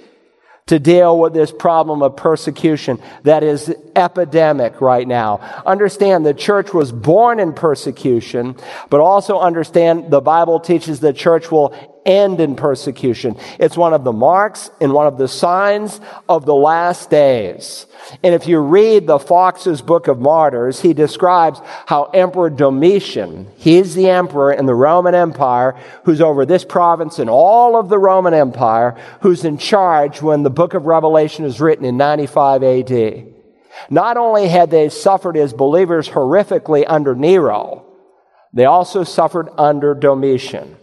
[0.69, 5.39] to deal with this problem of persecution that is epidemic right now.
[5.67, 8.57] Understand the church was born in persecution,
[8.89, 11.75] but also understand the Bible teaches the church will
[12.09, 13.37] end in persecution.
[13.61, 17.87] It's one of the marks and one of the signs of the last days.
[18.25, 23.95] And if you read the Fox's Book of Martyrs, he describes how Emperor Domitian, he's
[23.95, 28.33] the emperor in the Roman Empire who's over this province and all of the Roman
[28.33, 33.27] Empire, who's in charge when the book of Revelation is written in 95 AD.
[33.91, 37.85] Not only had they suffered as believers horrifically under Nero,
[38.53, 40.77] they also suffered under Domitian.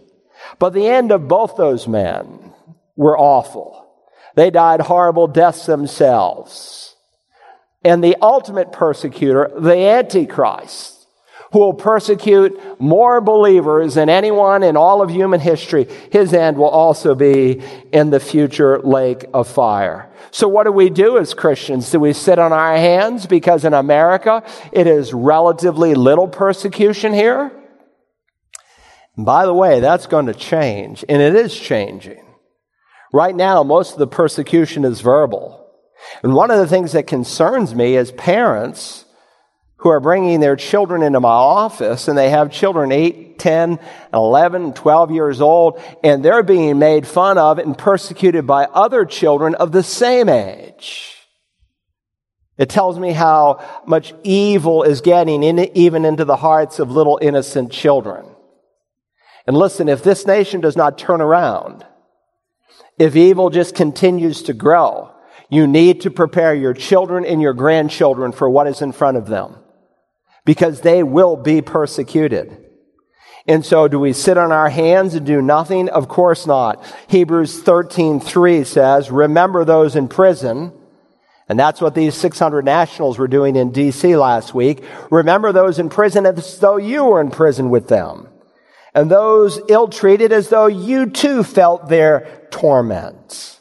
[0.58, 2.52] But the end of both those men
[2.96, 3.86] were awful.
[4.34, 6.94] They died horrible deaths themselves.
[7.84, 11.06] And the ultimate persecutor, the Antichrist,
[11.52, 16.68] who will persecute more believers than anyone in all of human history, his end will
[16.68, 20.10] also be in the future lake of fire.
[20.32, 21.90] So what do we do as Christians?
[21.90, 24.42] Do we sit on our hands because in America
[24.72, 27.52] it is relatively little persecution here?
[29.16, 32.22] By the way, that's going to change, and it is changing.
[33.12, 35.66] Right now, most of the persecution is verbal.
[36.22, 39.06] And one of the things that concerns me is parents
[39.78, 43.78] who are bringing their children into my office and they have children 8, 10,
[44.12, 49.54] 11, 12 years old and they're being made fun of and persecuted by other children
[49.54, 51.14] of the same age.
[52.58, 57.18] It tells me how much evil is getting in, even into the hearts of little
[57.20, 58.35] innocent children.
[59.46, 61.84] And listen, if this nation does not turn around,
[62.98, 65.12] if evil just continues to grow,
[65.48, 69.26] you need to prepare your children and your grandchildren for what is in front of
[69.26, 69.56] them
[70.44, 72.64] because they will be persecuted.
[73.46, 75.88] And so do we sit on our hands and do nothing?
[75.88, 76.82] Of course not.
[77.06, 80.72] Hebrews 13:3 says, "Remember those in prison."
[81.48, 84.82] And that's what these 600 nationals were doing in DC last week.
[85.10, 88.28] Remember those in prison as though you were in prison with them.
[88.96, 93.60] And those ill-treated as though you too felt their torments.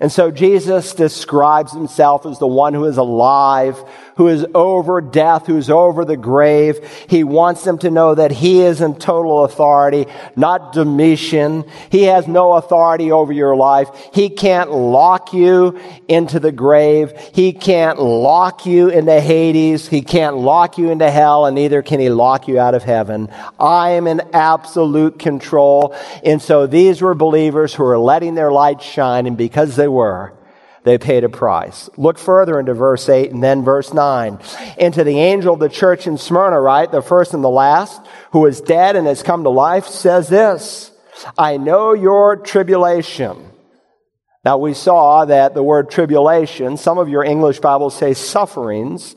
[0.00, 3.82] And so Jesus describes himself as the one who is alive,
[4.20, 6.86] who is over death, who's over the grave.
[7.08, 10.04] He wants them to know that he is in total authority,
[10.36, 11.64] not Domitian.
[11.88, 13.88] He has no authority over your life.
[14.12, 17.14] He can't lock you into the grave.
[17.32, 19.88] He can't lock you into Hades.
[19.88, 23.30] He can't lock you into hell, and neither can he lock you out of heaven.
[23.58, 25.96] I am in absolute control.
[26.22, 30.34] And so these were believers who were letting their light shine, and because they were,
[30.82, 31.90] they paid a price.
[31.96, 34.38] Look further into verse 8 and then verse 9.
[34.78, 38.00] And to the angel of the church in Smyrna, right, the first and the last,
[38.32, 40.90] who is dead and has come to life, says this,
[41.36, 43.50] I know your tribulation.
[44.44, 49.14] Now we saw that the word tribulation, some of your English Bibles say sufferings,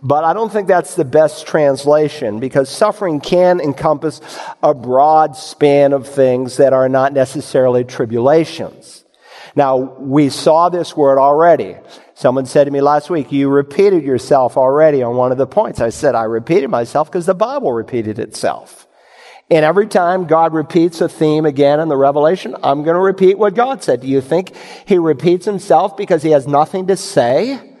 [0.00, 4.20] but I don't think that's the best translation because suffering can encompass
[4.62, 9.01] a broad span of things that are not necessarily tribulations.
[9.54, 11.76] Now, we saw this word already.
[12.14, 15.80] Someone said to me last week, You repeated yourself already on one of the points.
[15.80, 18.86] I said, I repeated myself because the Bible repeated itself.
[19.50, 23.36] And every time God repeats a theme again in the Revelation, I'm going to repeat
[23.36, 24.00] what God said.
[24.00, 24.54] Do you think
[24.86, 27.76] He repeats Himself because He has nothing to say?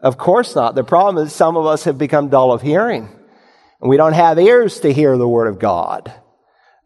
[0.00, 0.74] Of course not.
[0.74, 3.08] The problem is some of us have become dull of hearing.
[3.80, 6.12] And we don't have ears to hear the Word of God.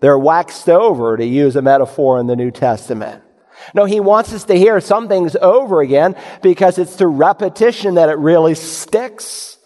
[0.01, 3.23] They're waxed over, to use a metaphor in the New Testament.
[3.75, 8.09] No, he wants us to hear some things over again because it's through repetition that
[8.09, 9.59] it really sticks.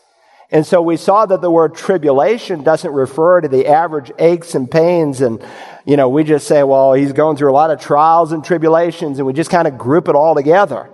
[0.53, 4.69] And so we saw that the word tribulation doesn't refer to the average aches and
[4.69, 5.21] pains.
[5.21, 5.45] And,
[5.85, 9.19] you know, we just say, well, he's going through a lot of trials and tribulations,
[9.19, 10.91] and we just kind of group it all together.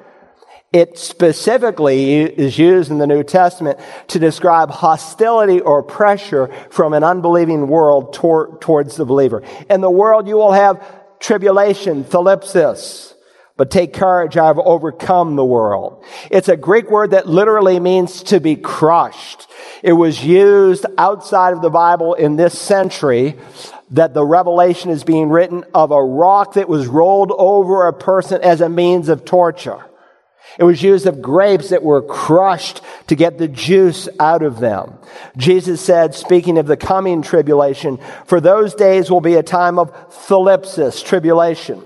[0.72, 3.78] It specifically is used in the New Testament
[4.08, 9.42] to describe hostility or pressure from an unbelieving world tor- towards the believer.
[9.70, 10.84] In the world, you will have
[11.20, 13.14] tribulation, thlipsis.
[13.56, 16.04] But take courage, I have overcome the world.
[16.30, 19.46] It's a Greek word that literally means to be crushed.
[19.82, 23.36] It was used outside of the Bible in this century
[23.90, 28.42] that the revelation is being written of a rock that was rolled over a person
[28.42, 29.82] as a means of torture.
[30.58, 34.94] It was used of grapes that were crushed to get the juice out of them.
[35.36, 39.92] Jesus said, speaking of the coming tribulation, for those days will be a time of
[40.10, 41.82] thlipsis, tribulation,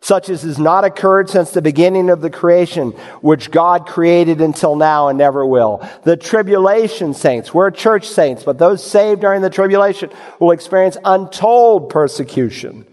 [0.00, 2.90] such as has not occurred since the beginning of the creation,
[3.22, 5.86] which God created until now and never will.
[6.04, 11.90] The tribulation saints, we're church saints, but those saved during the tribulation will experience untold
[11.90, 12.86] persecution.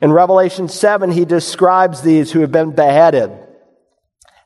[0.00, 3.30] In Revelation 7, he describes these who have been beheaded.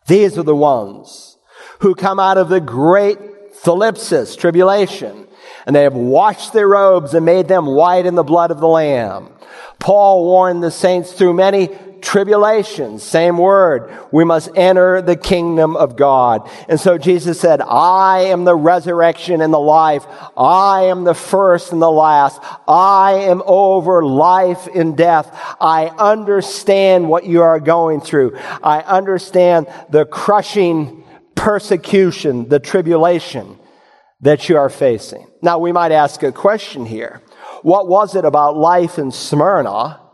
[0.06, 1.36] These are the ones
[1.80, 3.18] who come out of the great
[3.62, 5.26] thlipsis, tribulation,
[5.66, 8.68] and they have washed their robes and made them white in the blood of the
[8.68, 9.30] Lamb.
[9.78, 11.68] Paul warned the saints through many
[12.06, 16.48] tribulations, same word, we must enter the kingdom of God.
[16.68, 20.06] And so Jesus said, I am the resurrection and the life.
[20.36, 22.40] I am the first and the last.
[22.68, 25.36] I am over life and death.
[25.60, 28.36] I understand what you are going through.
[28.62, 31.04] I understand the crushing
[31.34, 33.58] persecution, the tribulation
[34.20, 35.26] that you are facing.
[35.42, 37.20] Now we might ask a question here.
[37.62, 40.05] What was it about life in Smyrna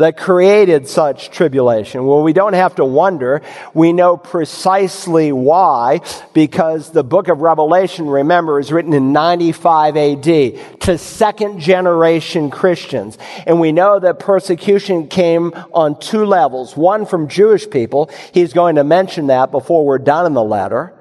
[0.00, 2.04] that created such tribulation?
[2.04, 3.40] Well, we don't have to wonder.
[3.72, 6.00] We know precisely why,
[6.34, 13.16] because the book of Revelation, remember, is written in 95 AD to second generation Christians.
[13.46, 16.76] And we know that persecution came on two levels.
[16.76, 18.10] One from Jewish people.
[18.32, 20.92] He's going to mention that before we're done in the letter.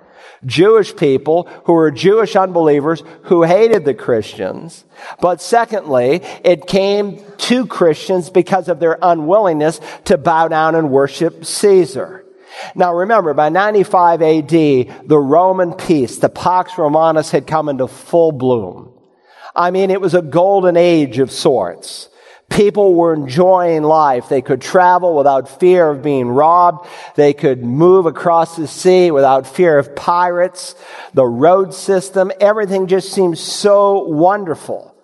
[0.45, 4.85] Jewish people who were Jewish unbelievers who hated the Christians.
[5.19, 11.45] But secondly, it came to Christians because of their unwillingness to bow down and worship
[11.45, 12.25] Caesar.
[12.75, 18.31] Now remember, by 95 AD, the Roman peace, the Pax Romanus had come into full
[18.31, 18.93] bloom.
[19.55, 22.09] I mean, it was a golden age of sorts.
[22.50, 24.28] People were enjoying life.
[24.28, 26.88] They could travel without fear of being robbed.
[27.16, 30.76] They could move across the sea without fear of pirates.
[31.14, 34.95] The road system, everything just seemed so wonderful.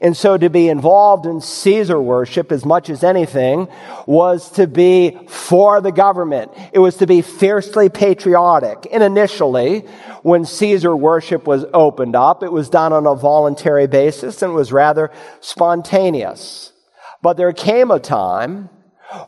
[0.00, 3.68] And so to be involved in Caesar worship as much as anything
[4.06, 6.52] was to be for the government.
[6.72, 8.88] It was to be fiercely patriotic.
[8.90, 9.80] And initially,
[10.22, 14.72] when Caesar worship was opened up, it was done on a voluntary basis and was
[14.72, 16.72] rather spontaneous.
[17.26, 18.68] But there came a time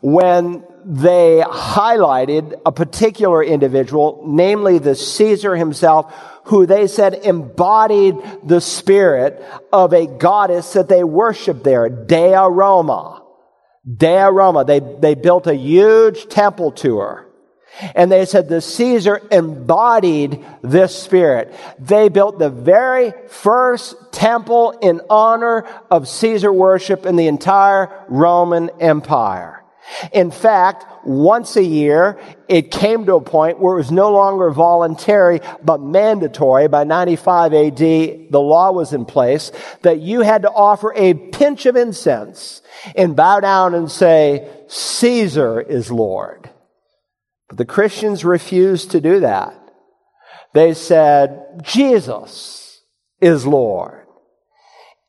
[0.03, 8.61] when they highlighted a particular individual, namely the Caesar himself, who they said embodied the
[8.61, 13.25] spirit of a goddess that they worshiped there, Dea Roma.
[13.85, 14.65] Dea Roma.
[14.65, 17.28] They, they built a huge temple to her.
[17.95, 21.55] And they said the Caesar embodied this spirit.
[21.79, 28.71] They built the very first temple in honor of Caesar worship in the entire Roman
[28.81, 29.59] Empire.
[30.13, 34.51] In fact, once a year, it came to a point where it was no longer
[34.51, 36.69] voluntary, but mandatory.
[36.69, 39.51] By 95 AD, the law was in place
[39.83, 42.61] that you had to offer a pinch of incense
[42.95, 46.51] and bow down and say, Caesar is Lord.
[47.49, 49.55] But the Christians refused to do that.
[50.55, 52.83] They said, Jesus
[53.21, 54.07] is Lord.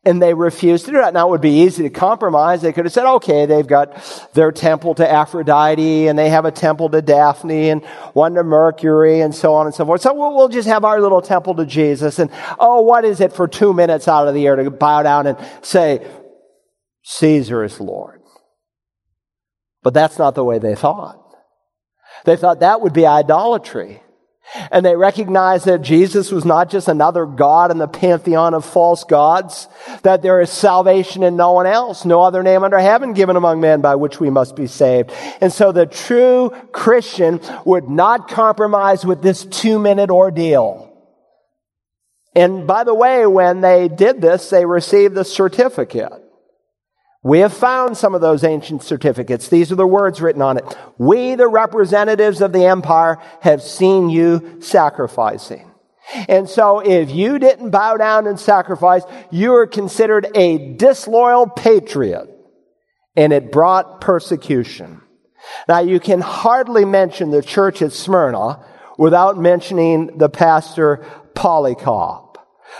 [0.05, 1.13] And they refused to do that.
[1.13, 2.61] Now it would be easy to compromise.
[2.61, 6.51] They could have said, okay, they've got their temple to Aphrodite and they have a
[6.51, 10.01] temple to Daphne and one to Mercury and so on and so forth.
[10.01, 12.17] So we'll, just have our little temple to Jesus.
[12.17, 15.27] And oh, what is it for two minutes out of the year to bow down
[15.27, 16.07] and say,
[17.03, 18.21] Caesar is Lord?
[19.83, 21.28] But that's not the way they thought.
[22.25, 24.01] They thought that would be idolatry.
[24.71, 29.03] And they recognized that Jesus was not just another God in the pantheon of false
[29.03, 29.67] gods,
[30.01, 33.61] that there is salvation in no one else, no other name under heaven given among
[33.61, 35.11] men by which we must be saved.
[35.39, 40.87] And so the true Christian would not compromise with this two minute ordeal.
[42.35, 46.28] And by the way, when they did this, they received a certificate.
[47.21, 49.49] We have found some of those ancient certificates.
[49.49, 50.77] These are the words written on it.
[50.97, 55.69] We, the representatives of the empire, have seen you sacrificing.
[56.27, 62.29] And so if you didn't bow down and sacrifice, you were considered a disloyal patriot.
[63.15, 65.01] And it brought persecution.
[65.67, 68.65] Now you can hardly mention the church at Smyrna
[68.97, 71.05] without mentioning the pastor
[71.35, 72.28] Polycarp.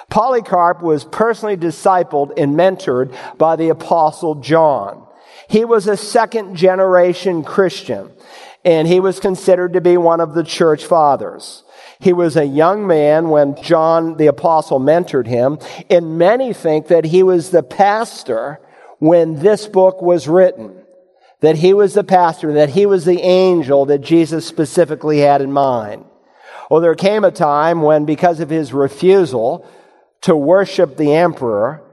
[0.10, 5.06] Polycarp was personally discipled and mentored by the apostle John.
[5.48, 8.12] He was a second generation Christian
[8.66, 11.64] and he was considered to be one of the church fathers.
[12.00, 15.60] He was a young man when John the apostle mentored him
[15.90, 18.60] and many think that he was the pastor
[19.00, 20.76] when this book was written.
[21.42, 25.54] That he was the pastor, that he was the angel that Jesus specifically had in
[25.54, 26.04] mind.
[26.70, 29.66] Well, there came a time when because of his refusal
[30.22, 31.84] to worship the emperor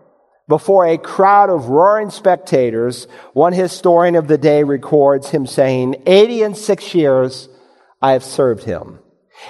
[0.49, 6.43] before a crowd of roaring spectators, one historian of the day records him saying, 80
[6.43, 7.49] and six years
[8.01, 9.01] I have served him,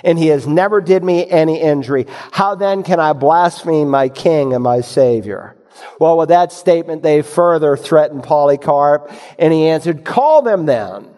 [0.03, 2.07] and he has never did me any injury.
[2.33, 5.57] How then can I blaspheme my king and my savior?
[6.01, 11.11] Well, with that statement, they further threatened Polycarp, and he answered, Call them then.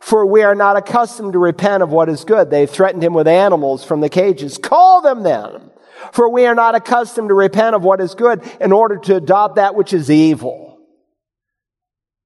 [0.00, 2.48] For we are not accustomed to repent of what is good.
[2.48, 4.56] They threatened him with animals from the cages.
[4.56, 5.70] Call them then.
[6.12, 9.56] For we are not accustomed to repent of what is good in order to adopt
[9.56, 10.78] that which is evil.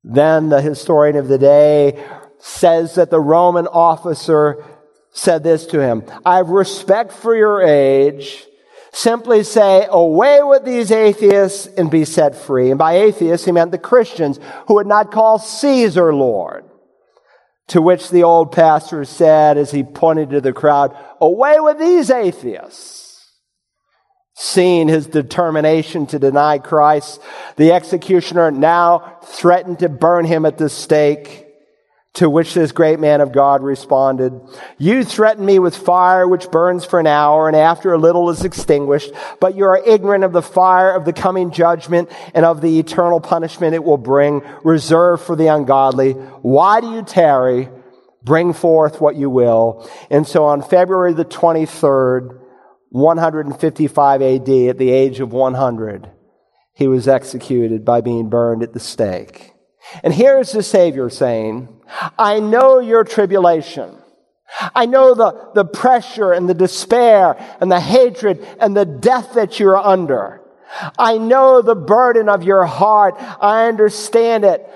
[0.02, 2.04] Then the historian of the day
[2.38, 4.64] says that the Roman officer
[5.12, 8.46] said this to him I have respect for your age.
[8.92, 12.70] Simply say, away with these atheists and be set free.
[12.70, 16.64] And by atheists, he meant the Christians who would not call Caesar Lord.
[17.68, 22.10] To which the old pastor said as he pointed to the crowd, away with these
[22.10, 23.09] atheists.
[24.42, 27.20] Seeing his determination to deny Christ,
[27.56, 31.46] the executioner now threatened to burn him at the stake.
[32.14, 34.40] To which this great man of God responded,
[34.78, 38.42] You threaten me with fire which burns for an hour and after a little is
[38.42, 42.78] extinguished, but you are ignorant of the fire of the coming judgment and of the
[42.78, 46.12] eternal punishment it will bring, reserved for the ungodly.
[46.12, 47.68] Why do you tarry?
[48.22, 49.86] Bring forth what you will.
[50.08, 52.39] And so on February the 23rd,
[52.90, 56.10] 155 AD, at the age of 100,
[56.74, 59.52] he was executed by being burned at the stake.
[60.02, 61.68] And here's the Savior saying,
[62.18, 63.96] I know your tribulation.
[64.74, 69.60] I know the, the pressure and the despair and the hatred and the death that
[69.60, 70.40] you're under.
[70.98, 73.14] I know the burden of your heart.
[73.18, 74.68] I understand it.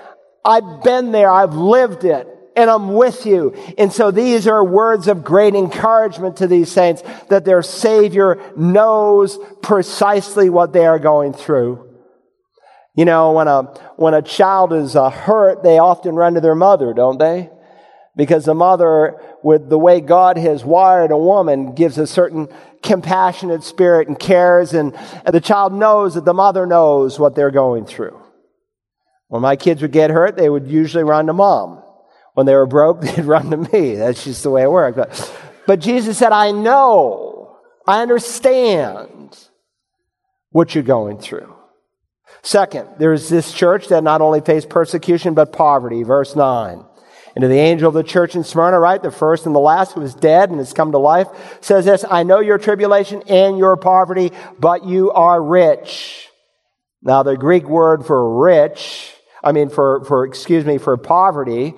[0.43, 1.29] I've been there.
[1.29, 3.53] I've lived it and I'm with you.
[3.77, 9.37] And so these are words of great encouragement to these saints that their Savior knows
[9.61, 11.81] precisely what they are going through.
[12.95, 13.63] You know, when a,
[13.97, 17.49] when a child is uh, hurt, they often run to their mother, don't they?
[18.15, 22.47] Because the mother, with the way God has wired a woman, gives a certain
[22.81, 24.95] compassionate spirit and cares, and,
[25.25, 28.17] and the child knows that the mother knows what they're going through.
[29.27, 31.83] When my kids would get hurt, they would usually run to mom.
[32.35, 33.95] When they were broke, they'd run to me.
[33.95, 34.97] That's just the way it worked.
[34.97, 37.57] But, but Jesus said, I know,
[37.87, 39.37] I understand
[40.51, 41.53] what you're going through.
[42.43, 46.03] Second, there's this church that not only faced persecution but poverty.
[46.03, 46.85] Verse 9.
[47.35, 49.93] And to the angel of the church in Smyrna, right, the first and the last
[49.93, 51.27] who is dead and has come to life,
[51.59, 56.29] says this, I know your tribulation and your poverty, but you are rich.
[57.01, 59.11] Now the Greek word for rich,
[59.43, 61.73] I mean for, for, excuse me, for poverty,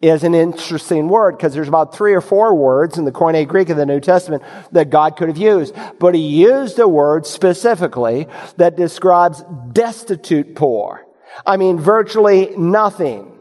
[0.00, 3.68] is an interesting word because there's about three or four words in the Koine Greek
[3.68, 5.74] of the New Testament that God could have used.
[5.98, 9.42] But he used a word specifically that describes
[9.72, 11.04] destitute poor.
[11.44, 13.32] I mean, virtually nothing.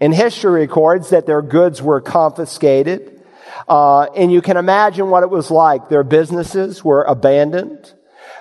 [0.00, 3.20] And history records that their goods were confiscated.
[3.68, 5.88] Uh, and you can imagine what it was like.
[5.88, 7.92] Their businesses were abandoned.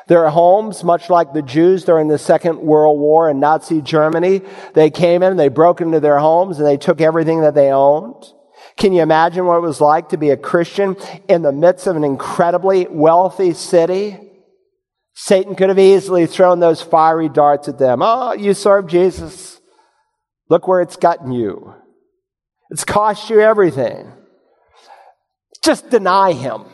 [0.08, 4.42] Their homes, much like the Jews during the Second World War in Nazi Germany,
[4.74, 8.26] they came in, they broke into their homes, and they took everything that they owned.
[8.78, 10.96] Can you imagine what it was like to be a Christian
[11.28, 14.18] in the midst of an incredibly wealthy city?
[15.14, 18.02] Satan could have easily thrown those fiery darts at them.
[18.02, 19.60] Oh, you serve Jesus.
[20.48, 21.74] Look where it's gotten you.
[22.70, 24.14] It's cost you everything.
[25.64, 26.66] Just deny him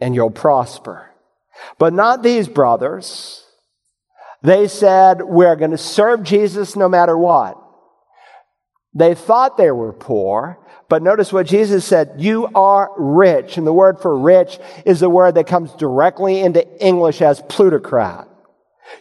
[0.00, 1.10] and you'll prosper.
[1.78, 3.44] But not these brothers.
[4.42, 7.60] They said, we're going to serve Jesus no matter what.
[8.94, 13.58] They thought they were poor, but notice what Jesus said, you are rich.
[13.58, 18.26] And the word for rich is the word that comes directly into English as plutocrat.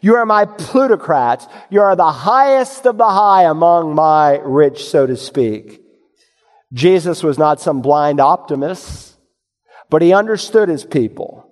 [0.02, 1.48] You are my plutocrats.
[1.70, 5.82] You are the highest of the high among my rich, so to speak.
[6.74, 9.16] Jesus was not some blind optimist,
[9.90, 11.45] but he understood his people.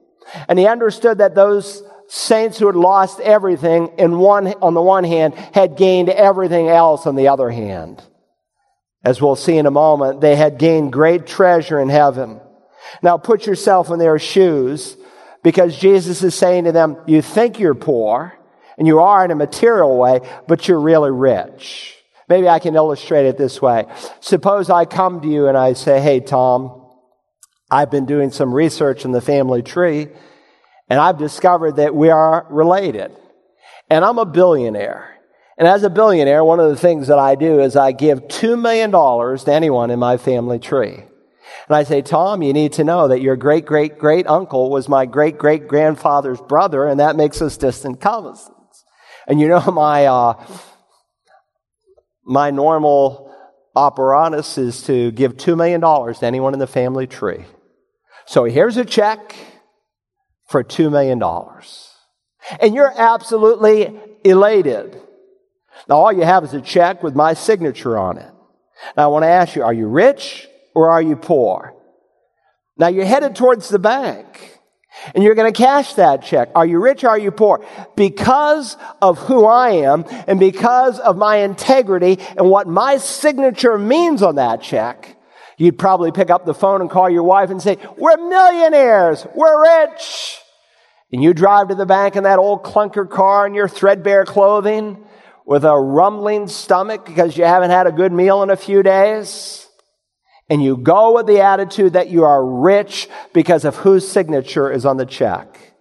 [0.48, 5.04] And he understood that those saints who had lost everything in one, on the one
[5.04, 8.04] hand had gained everything else on the other hand.
[9.04, 12.40] As we'll see in a moment, they had gained great treasure in heaven.
[13.02, 14.96] Now put yourself in their shoes
[15.44, 18.34] because Jesus is saying to them, you think you're poor
[18.78, 21.96] and you are in a material way, but you're really rich.
[22.30, 23.86] Maybe I can illustrate it this way.
[24.22, 26.83] Suppose I come to you and I say, Hey, Tom,
[27.74, 30.10] I've been doing some research in the family tree
[30.90, 33.12] and I've discovered that we are related.
[33.90, 35.18] And I'm a billionaire.
[35.58, 38.62] And as a billionaire, one of the things that I do is I give $2
[38.62, 40.98] million to anyone in my family tree.
[41.68, 44.88] And I say, Tom, you need to know that your great great great uncle was
[44.88, 48.50] my great great grandfather's brother, and that makes us distant cousins.
[49.28, 50.46] And you know, my, uh,
[52.24, 53.34] my normal
[53.76, 57.46] apparatus is to give $2 million to anyone in the family tree.
[58.26, 59.36] So here's a check
[60.48, 61.22] for $2 million.
[62.62, 65.02] And you're absolutely elated.
[65.88, 68.32] Now, all you have is a check with my signature on it.
[68.96, 71.74] Now, I want to ask you, are you rich or are you poor?
[72.78, 74.60] Now, you're headed towards the bank
[75.14, 76.50] and you're going to cash that check.
[76.56, 77.66] Are you rich or are you poor?
[77.96, 84.22] Because of who I am and because of my integrity and what my signature means
[84.22, 85.18] on that check,
[85.58, 89.26] You'd probably pick up the phone and call your wife and say, We're millionaires.
[89.36, 90.38] We're rich.
[91.12, 95.06] And you drive to the bank in that old clunker car in your threadbare clothing
[95.46, 99.68] with a rumbling stomach because you haven't had a good meal in a few days.
[100.50, 104.86] And you go with the attitude that you are rich because of whose signature is
[104.86, 105.74] on the check.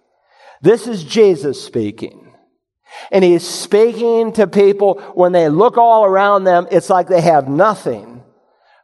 [0.61, 2.31] This is Jesus speaking.
[3.11, 7.47] And he's speaking to people when they look all around them, it's like they have
[7.47, 8.12] nothing.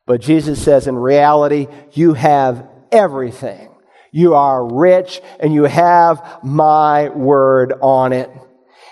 [0.09, 3.69] But Jesus says, in reality, you have everything.
[4.11, 8.31] You are rich and you have my word on it.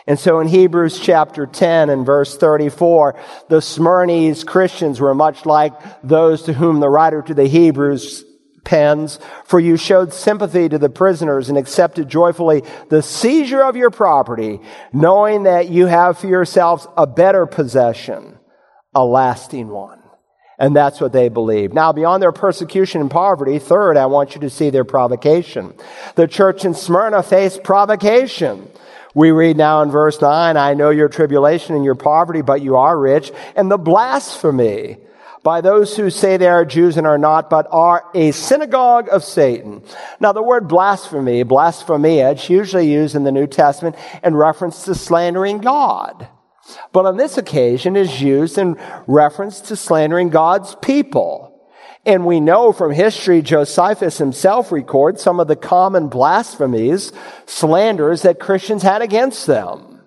[0.05, 5.73] And so in Hebrews chapter 10 and verse 34, the Smyrnese Christians were much like
[6.03, 8.23] those to whom the writer to the Hebrews
[8.63, 13.89] pens, for you showed sympathy to the prisoners and accepted joyfully the seizure of your
[13.89, 14.59] property,
[14.93, 18.37] knowing that you have for yourselves a better possession,
[18.93, 19.96] a lasting one.
[20.59, 21.71] And that's what they believe.
[21.73, 25.73] Now, beyond their persecution and poverty, third, I want you to see their provocation.
[26.15, 28.67] The church in Smyrna faced provocation.
[29.13, 32.75] We read now in verse 9, I know your tribulation and your poverty, but you
[32.75, 34.97] are rich, and the blasphemy
[35.43, 39.23] by those who say they are Jews and are not, but are a synagogue of
[39.23, 39.81] Satan.
[40.19, 44.95] Now, the word blasphemy, blasphemia, it's usually used in the New Testament in reference to
[44.95, 46.27] slandering God.
[46.91, 51.53] But on this occasion is used in reference to slandering God's people.
[52.05, 57.11] And we know from history, Josephus himself records some of the common blasphemies,
[57.45, 60.01] slanders that Christians had against them.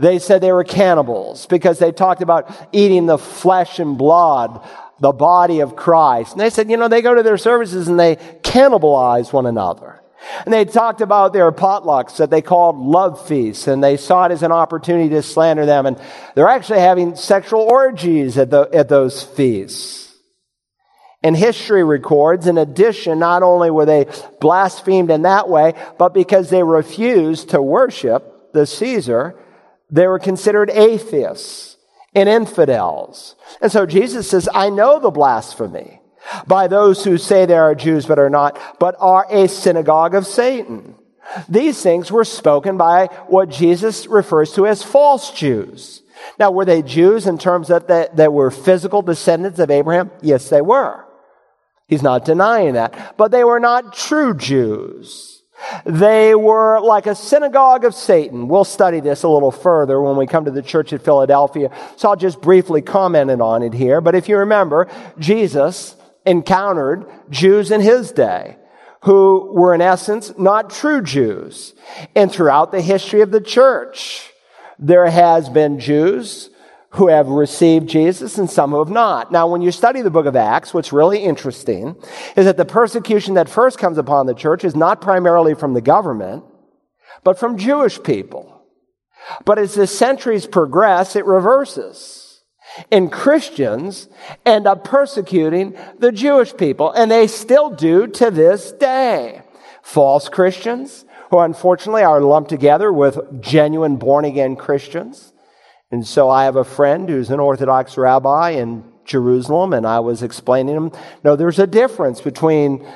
[0.00, 4.66] They said they were cannibals because they talked about eating the flesh and blood,
[4.98, 6.32] the body of Christ.
[6.32, 9.99] And they said, you know, they go to their services and they cannibalize one another.
[10.44, 14.32] And they talked about their potlucks that they called love feasts, and they saw it
[14.32, 15.86] as an opportunity to slander them.
[15.86, 16.00] And
[16.34, 20.14] they're actually having sexual orgies at, the, at those feasts.
[21.22, 24.06] And history records, in addition, not only were they
[24.40, 29.38] blasphemed in that way, but because they refused to worship the Caesar,
[29.90, 31.76] they were considered atheists
[32.14, 33.36] and infidels.
[33.60, 35.99] And so Jesus says, I know the blasphemy
[36.46, 40.26] by those who say they are Jews but are not, but are a synagogue of
[40.26, 40.94] Satan.
[41.48, 46.02] These things were spoken by what Jesus refers to as false Jews.
[46.38, 50.10] Now, were they Jews in terms that, they, that were physical descendants of Abraham?
[50.20, 51.04] Yes, they were.
[51.88, 53.16] He's not denying that.
[53.16, 55.42] But they were not true Jews.
[55.84, 58.48] They were like a synagogue of Satan.
[58.48, 61.70] We'll study this a little further when we come to the church at Philadelphia.
[61.96, 64.00] So I'll just briefly comment on it here.
[64.00, 65.96] But if you remember, Jesus
[66.26, 68.56] encountered Jews in his day
[69.02, 71.74] who were in essence not true Jews.
[72.14, 74.30] And throughout the history of the church,
[74.78, 76.50] there has been Jews
[76.94, 79.30] who have received Jesus and some who have not.
[79.30, 81.96] Now, when you study the book of Acts, what's really interesting
[82.36, 85.80] is that the persecution that first comes upon the church is not primarily from the
[85.80, 86.44] government,
[87.22, 88.62] but from Jewish people.
[89.44, 92.29] But as the centuries progress, it reverses.
[92.90, 94.08] And Christians
[94.46, 99.42] end up persecuting the Jewish people, and they still do to this day.
[99.82, 105.32] False Christians, who unfortunately are lumped together with genuine born again Christians,
[105.90, 110.22] and so I have a friend who's an Orthodox rabbi in Jerusalem, and I was
[110.22, 110.92] explaining to him,
[111.24, 112.86] no, there's a difference between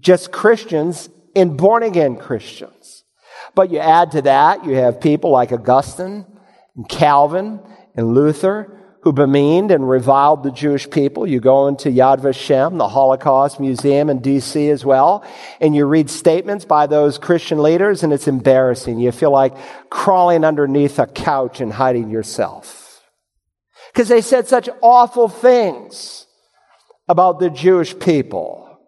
[0.00, 3.04] just Christians and born again Christians.
[3.54, 6.26] But you add to that, you have people like Augustine
[6.76, 7.60] and Calvin
[7.94, 8.77] and Luther
[9.08, 11.26] who bemeaned and reviled the Jewish people.
[11.26, 15.24] You go into Yad Vashem, the Holocaust Museum in DC as well,
[15.62, 18.98] and you read statements by those Christian leaders, and it's embarrassing.
[18.98, 19.54] You feel like
[19.88, 23.02] crawling underneath a couch and hiding yourself.
[23.94, 26.26] Because they said such awful things
[27.08, 28.78] about the Jewish people.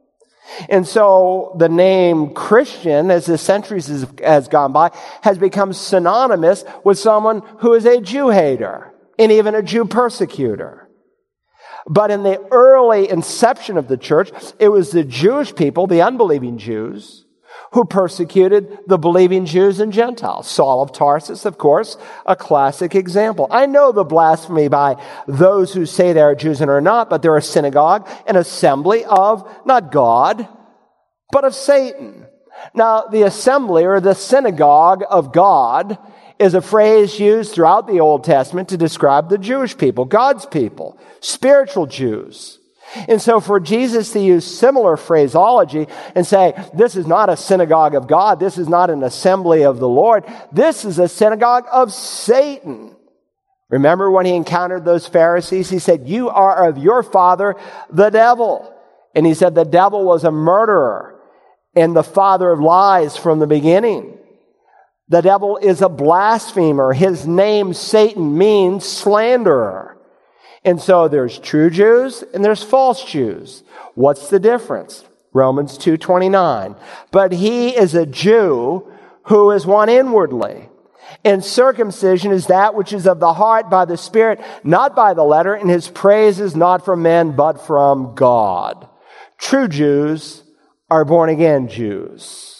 [0.68, 4.90] And so the name Christian, as the centuries has gone by,
[5.22, 8.89] has become synonymous with someone who is a Jew hater
[9.20, 10.88] and even a Jew persecutor.
[11.86, 16.58] But in the early inception of the church, it was the Jewish people, the unbelieving
[16.58, 17.26] Jews,
[17.72, 20.48] who persecuted the believing Jews and Gentiles.
[20.48, 21.96] Saul of Tarsus, of course,
[22.26, 23.46] a classic example.
[23.50, 27.22] I know the blasphemy by those who say they are Jews and are not, but
[27.22, 30.48] they're a synagogue, an assembly of not God,
[31.30, 32.26] but of Satan.
[32.74, 35.98] Now, the assembly or the synagogue of God
[36.40, 40.98] is a phrase used throughout the Old Testament to describe the Jewish people, God's people,
[41.20, 42.58] spiritual Jews.
[43.08, 47.94] And so for Jesus to use similar phraseology and say, this is not a synagogue
[47.94, 51.92] of God, this is not an assembly of the Lord, this is a synagogue of
[51.92, 52.96] Satan.
[53.68, 55.70] Remember when he encountered those Pharisees?
[55.70, 57.54] He said, you are of your father,
[57.90, 58.74] the devil.
[59.14, 61.20] And he said the devil was a murderer
[61.76, 64.16] and the father of lies from the beginning.
[65.10, 66.92] The devil is a blasphemer.
[66.92, 69.98] His name, Satan, means slanderer.
[70.64, 73.64] And so there's true Jews and there's false Jews.
[73.94, 75.04] What's the difference?
[75.32, 76.76] Romans 2:29.
[77.10, 78.86] But he is a Jew
[79.24, 80.68] who is one inwardly.
[81.24, 85.24] And circumcision is that which is of the heart by the Spirit, not by the
[85.24, 88.88] letter, and his praise is not from men, but from God.
[89.38, 90.44] True Jews
[90.88, 92.59] are born again Jews.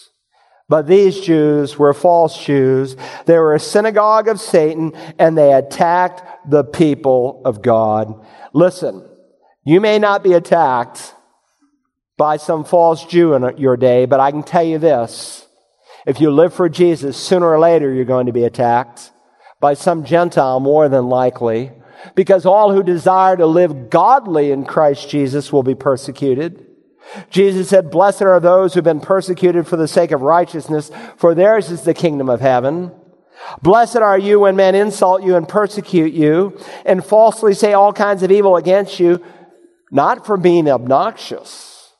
[0.71, 2.95] But these Jews were false Jews.
[3.25, 8.25] They were a synagogue of Satan and they attacked the people of God.
[8.53, 9.05] Listen,
[9.65, 11.13] you may not be attacked
[12.15, 15.45] by some false Jew in your day, but I can tell you this.
[16.07, 19.11] If you live for Jesus, sooner or later you're going to be attacked
[19.59, 21.73] by some Gentile more than likely,
[22.15, 26.65] because all who desire to live godly in Christ Jesus will be persecuted.
[27.29, 31.69] Jesus said, Blessed are those who've been persecuted for the sake of righteousness, for theirs
[31.69, 32.91] is the kingdom of heaven.
[33.61, 38.23] Blessed are you when men insult you and persecute you and falsely say all kinds
[38.23, 39.23] of evil against you,
[39.91, 41.91] not for being obnoxious,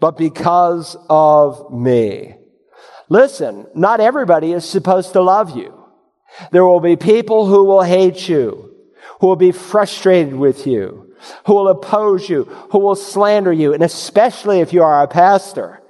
[0.00, 2.34] but because of me.
[3.08, 5.78] Listen, not everybody is supposed to love you.
[6.50, 8.74] There will be people who will hate you,
[9.20, 11.01] who will be frustrated with you,
[11.46, 15.80] who will oppose you, who will slander you, and especially if you are a pastor.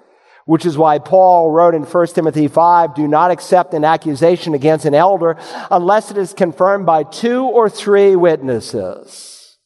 [0.44, 4.84] Which is why Paul wrote in 1 Timothy 5, do not accept an accusation against
[4.84, 5.38] an elder
[5.70, 9.56] unless it is confirmed by two or three witnesses.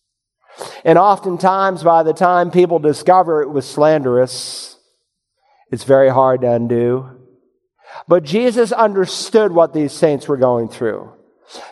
[0.84, 4.78] And oftentimes, by the time people discover it was slanderous,
[5.70, 7.10] it's very hard to undo.
[8.06, 11.15] But Jesus understood what these saints were going through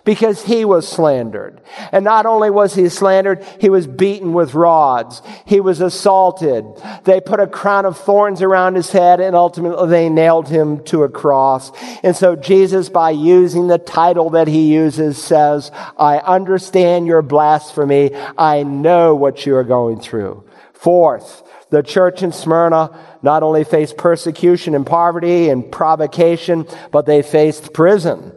[0.04, 1.60] because he was slandered.
[1.92, 5.22] And not only was he slandered, he was beaten with rods.
[5.46, 6.64] He was assaulted.
[7.04, 11.02] They put a crown of thorns around his head and ultimately they nailed him to
[11.02, 11.72] a cross.
[12.02, 18.14] And so Jesus, by using the title that he uses, says, I understand your blasphemy.
[18.38, 20.44] I know what you are going through.
[20.72, 27.22] Fourth, the church in Smyrna not only faced persecution and poverty and provocation, but they
[27.22, 28.33] faced prison.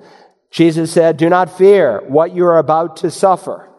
[0.52, 3.70] Jesus said, Do not fear what you are about to suffer.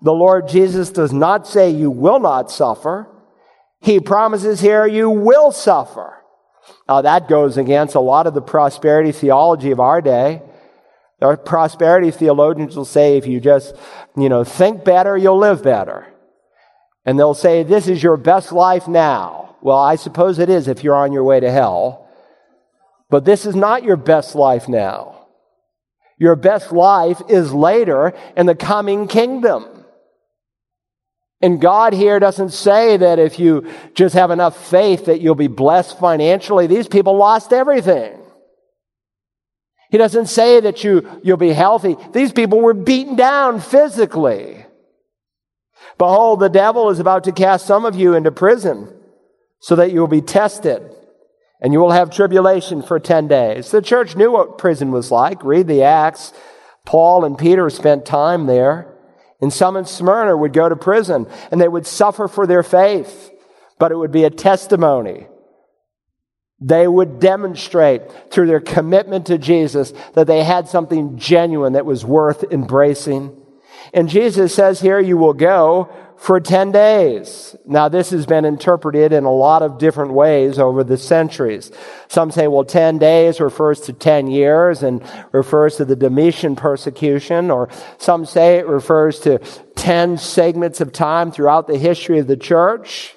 [0.00, 3.08] The Lord Jesus does not say you will not suffer.
[3.80, 6.14] He promises here you will suffer.
[6.88, 10.42] Now that goes against a lot of the prosperity theology of our day.
[11.20, 13.74] Our prosperity theologians will say if you just,
[14.16, 16.06] you know, think better, you'll live better.
[17.04, 19.56] And they'll say this is your best life now.
[19.60, 22.08] Well, I suppose it is if you're on your way to hell.
[23.10, 25.17] But this is not your best life now.
[26.18, 29.64] Your best life is later in the coming kingdom.
[31.40, 35.46] And God here doesn't say that if you just have enough faith that you'll be
[35.46, 36.66] blessed financially.
[36.66, 38.18] These people lost everything.
[39.90, 41.96] He doesn't say that you, you'll be healthy.
[42.12, 44.66] These people were beaten down physically.
[45.96, 48.92] Behold, the devil is about to cast some of you into prison
[49.60, 50.94] so that you will be tested
[51.60, 53.70] and you will have tribulation for 10 days.
[53.70, 55.42] The church knew what prison was like.
[55.44, 56.32] Read the Acts.
[56.84, 58.94] Paul and Peter spent time there.
[59.40, 63.30] And some in Smyrna would go to prison and they would suffer for their faith,
[63.78, 65.26] but it would be a testimony.
[66.60, 72.04] They would demonstrate through their commitment to Jesus that they had something genuine that was
[72.04, 73.36] worth embracing.
[73.94, 75.88] And Jesus says here, you will go
[76.18, 77.54] for 10 days.
[77.64, 81.70] Now, this has been interpreted in a lot of different ways over the centuries.
[82.08, 85.00] Some say, well, 10 days refers to 10 years and
[85.30, 89.38] refers to the Domitian persecution, or some say it refers to
[89.76, 93.14] 10 segments of time throughout the history of the church.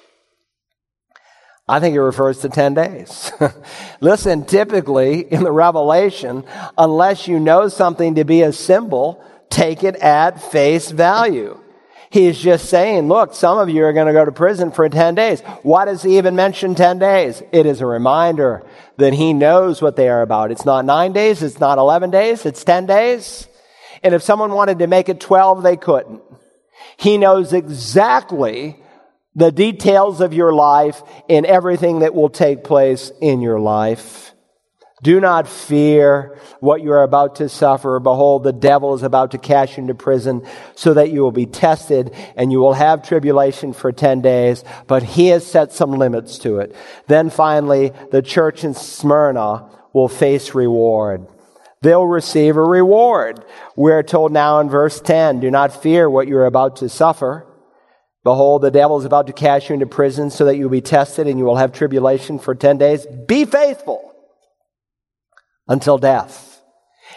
[1.68, 3.32] I think it refers to 10 days.
[4.00, 6.44] Listen, typically in the Revelation,
[6.78, 11.61] unless you know something to be a symbol, take it at face value.
[12.12, 15.14] He's just saying, look, some of you are going to go to prison for 10
[15.14, 15.40] days.
[15.62, 17.42] Why does he even mention 10 days?
[17.52, 18.66] It is a reminder
[18.98, 20.50] that he knows what they are about.
[20.50, 21.42] It's not nine days.
[21.42, 22.44] It's not 11 days.
[22.44, 23.48] It's 10 days.
[24.02, 26.20] And if someone wanted to make it 12, they couldn't.
[26.98, 28.78] He knows exactly
[29.34, 34.31] the details of your life and everything that will take place in your life.
[35.02, 37.98] Do not fear what you are about to suffer.
[37.98, 40.46] Behold, the devil is about to cast you into prison
[40.76, 45.02] so that you will be tested and you will have tribulation for 10 days, but
[45.02, 46.76] he has set some limits to it.
[47.08, 51.26] Then finally, the church in Smyrna will face reward.
[51.80, 53.44] They'll receive a reward.
[53.74, 57.44] We're told now in verse 10, do not fear what you're about to suffer.
[58.22, 60.80] Behold, the devil is about to cast you into prison so that you will be
[60.80, 63.04] tested and you will have tribulation for 10 days.
[63.26, 64.11] Be faithful
[65.72, 66.60] until death,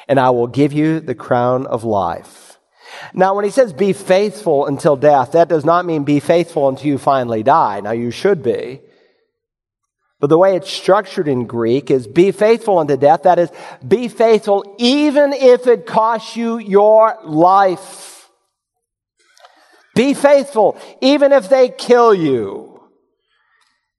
[0.08, 2.58] and I will give you the crown of life.
[3.14, 6.88] Now, when he says be faithful until death, that does not mean be faithful until
[6.88, 7.82] you finally die.
[7.82, 8.80] Now, you should be.
[10.22, 13.24] But the way it's structured in Greek is be faithful unto death.
[13.24, 13.50] That is,
[13.86, 18.30] be faithful even if it costs you your life.
[19.96, 22.80] Be faithful even if they kill you.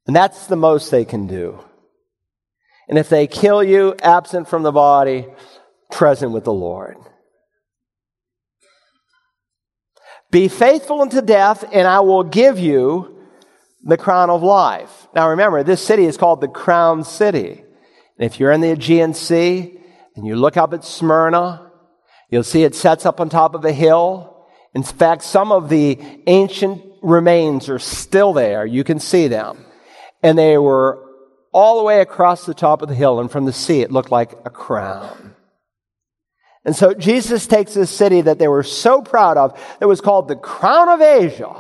[0.07, 1.63] And that's the most they can do.
[2.89, 5.27] And if they kill you, absent from the body,
[5.91, 6.97] present with the Lord.
[10.31, 13.17] Be faithful unto death, and I will give you
[13.85, 15.09] the crown of life.
[15.15, 17.63] Now remember, this city is called the crown city.
[18.19, 19.79] And if you're in the Aegean Sea
[20.17, 21.71] and you look up at Smyrna,
[22.31, 24.47] you'll see it sets up on top of a hill.
[24.75, 28.67] In fact, some of the ancient remains are still there.
[28.67, 29.65] You can see them.
[30.23, 31.06] And they were
[31.57, 34.11] all the way across the top of the hill, and from the sea it looked
[34.11, 35.35] like a crown.
[36.67, 40.29] And so Jesus takes this city that they were so proud of that was called
[40.29, 41.55] the crown of Asia.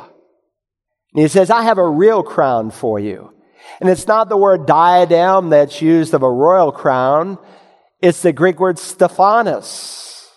[1.14, 3.32] And he says, I have a real crown for you.
[3.80, 7.38] And it's not the word diadem that's used of a royal crown.
[8.02, 10.28] It's the Greek word Stephanos.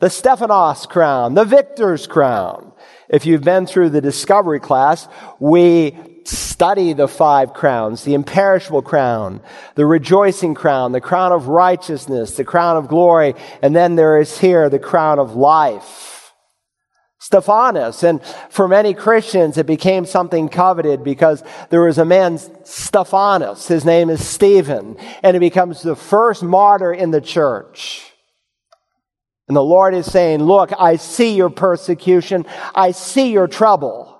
[0.00, 2.72] The Stephanos crown, the victor's crown.
[3.08, 5.08] If you've been through the discovery class,
[5.40, 9.40] we study the five crowns the imperishable crown,
[9.74, 14.38] the rejoicing crown, the crown of righteousness, the crown of glory, and then there is
[14.38, 16.16] here the crown of life.
[17.18, 18.04] Stephanos.
[18.04, 23.66] And for many Christians, it became something coveted because there was a man, Stephanos.
[23.66, 28.12] His name is Stephen, and he becomes the first martyr in the church.
[29.48, 34.15] And the Lord is saying, Look, I see your persecution, I see your trouble.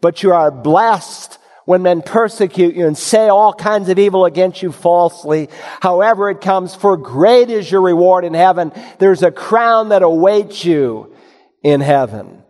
[0.00, 4.62] But you are blessed when men persecute you and say all kinds of evil against
[4.62, 5.50] you falsely.
[5.80, 8.72] However it comes, for great is your reward in heaven.
[8.98, 11.14] There's a crown that awaits you
[11.62, 12.42] in heaven.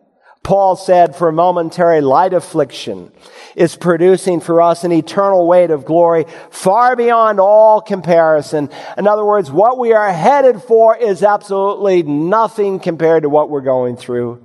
[0.45, 3.13] Paul said, for momentary light affliction
[3.57, 8.71] is producing for us an eternal weight of glory far beyond all comparison.
[8.97, 13.61] In other words, what we are headed for is absolutely nothing compared to what we're
[13.63, 14.43] going through.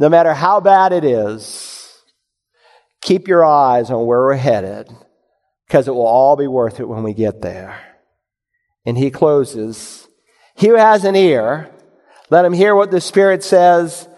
[0.00, 1.92] No matter how bad it is,
[3.02, 4.88] keep your eyes on where we're headed
[5.66, 7.78] because it will all be worth it when we get there.
[8.86, 10.08] And he closes,
[10.56, 11.70] He who has an ear,
[12.30, 14.08] let him hear what the Spirit says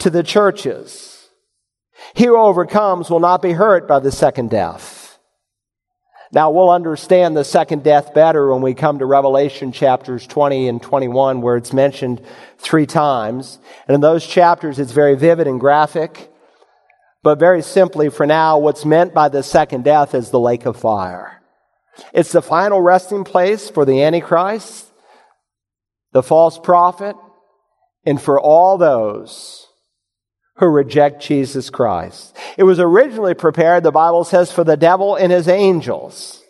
[0.00, 1.28] to the churches.
[2.14, 4.97] He who overcomes will not be hurt by the second death.
[6.32, 10.82] Now we'll understand the second death better when we come to Revelation chapters 20 and
[10.82, 12.20] 21 where it's mentioned
[12.58, 13.58] three times.
[13.86, 16.30] And in those chapters it's very vivid and graphic.
[17.22, 20.76] But very simply for now, what's meant by the second death is the lake of
[20.76, 21.42] fire.
[22.12, 24.86] It's the final resting place for the Antichrist,
[26.12, 27.16] the false prophet,
[28.04, 29.67] and for all those
[30.58, 32.36] who reject Jesus Christ.
[32.56, 36.42] It was originally prepared, the Bible says, for the devil and his angels,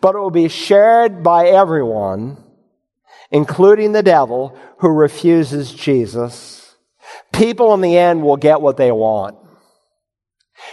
[0.00, 2.42] but it will be shared by everyone,
[3.30, 6.74] including the devil who refuses Jesus.
[7.32, 9.36] People in the end will get what they want.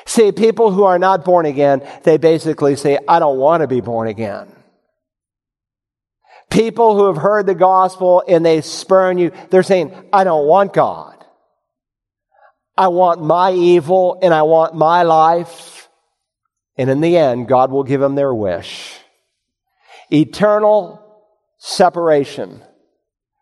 [0.05, 3.82] See, people who are not born again, they basically say, I don't want to be
[3.82, 4.55] born again.
[6.49, 10.73] People who have heard the gospel and they spurn you, they're saying, I don't want
[10.73, 11.18] God.
[12.80, 15.89] I want my evil and I want my life.
[16.77, 18.97] And in the end, God will give them their wish.
[20.09, 21.05] Eternal
[21.57, 22.61] separation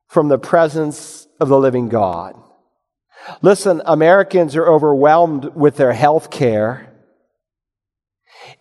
[0.07, 2.35] from the presence of the living God.
[3.43, 6.91] Listen, Americans are overwhelmed with their health care.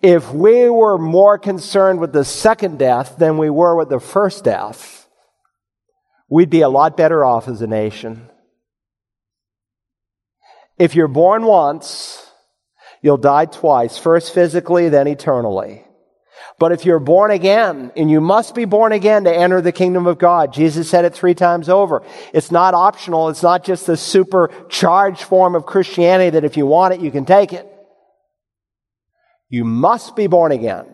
[0.03, 4.45] If we were more concerned with the second death than we were with the first
[4.45, 5.09] death,
[6.29, 8.29] we'd be a lot better off as a nation.
[10.79, 12.31] If you're born once,
[13.01, 15.85] you'll die twice, first physically, then eternally.
[16.59, 20.07] But if you're born again, and you must be born again to enter the kingdom
[20.07, 22.03] of God, Jesus said it three times over.
[22.33, 23.29] It's not optional.
[23.29, 27.25] It's not just a supercharged form of Christianity that if you want it, you can
[27.25, 27.71] take it.
[29.49, 30.87] You must be born again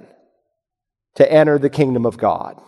[1.14, 2.60] to enter the kingdom of God.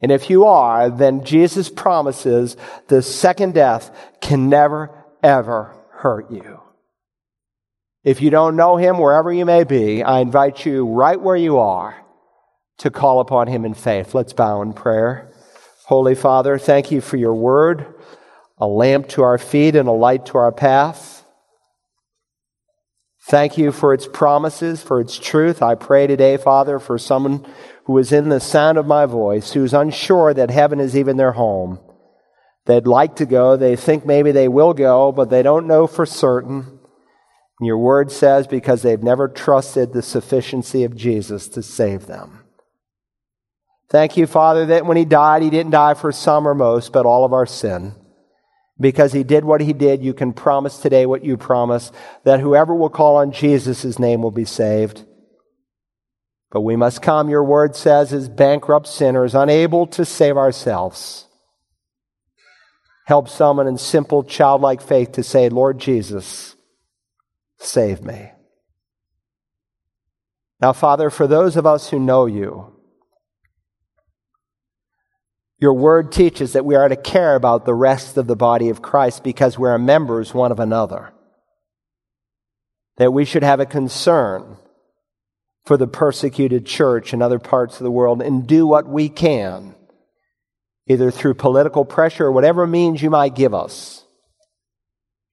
[0.00, 2.56] And if you are, then Jesus promises
[2.88, 4.90] the second death can never,
[5.22, 6.60] ever hurt you.
[8.02, 11.58] If you don't know him, wherever you may be, I invite you right where you
[11.58, 11.94] are
[12.78, 14.14] to call upon him in faith.
[14.14, 15.30] Let's bow in prayer.
[15.84, 17.86] Holy Father, thank you for your word,
[18.56, 21.26] a lamp to our feet and a light to our path.
[23.24, 25.62] Thank you for its promises, for its truth.
[25.62, 27.46] I pray today, Father, for someone
[27.84, 31.32] who is in the sound of my voice, who's unsure that heaven is even their
[31.32, 31.78] home.
[32.66, 33.56] They'd like to go.
[33.56, 36.78] They think maybe they will go, but they don't know for certain.
[37.60, 42.44] Your word says because they've never trusted the sufficiency of Jesus to save them.
[43.88, 47.06] Thank you, Father, that when he died, he didn't die for some or most, but
[47.06, 47.94] all of our sin
[48.80, 51.92] because he did what he did, you can promise today what you promise
[52.24, 55.04] that whoever will call on Jesus' name will be saved.
[56.50, 61.26] But we must come, your word says, as bankrupt sinners, unable to save ourselves.
[63.10, 66.54] Help someone in simple childlike faith to say, Lord Jesus,
[67.58, 68.30] save me.
[70.60, 72.72] Now, Father, for those of us who know you,
[75.58, 78.80] your word teaches that we are to care about the rest of the body of
[78.80, 81.12] Christ because we are members one of another.
[82.98, 84.56] That we should have a concern
[85.64, 89.74] for the persecuted church in other parts of the world and do what we can,
[90.90, 94.04] either through political pressure or whatever means you might give us,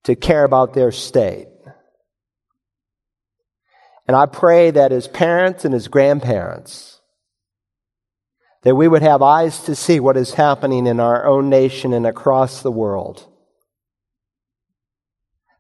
[0.04, 1.48] to care about their state.
[4.08, 7.02] And I pray that as parents and as grandparents,
[8.62, 12.06] that we would have eyes to see what is happening in our own nation and
[12.06, 13.26] across the world.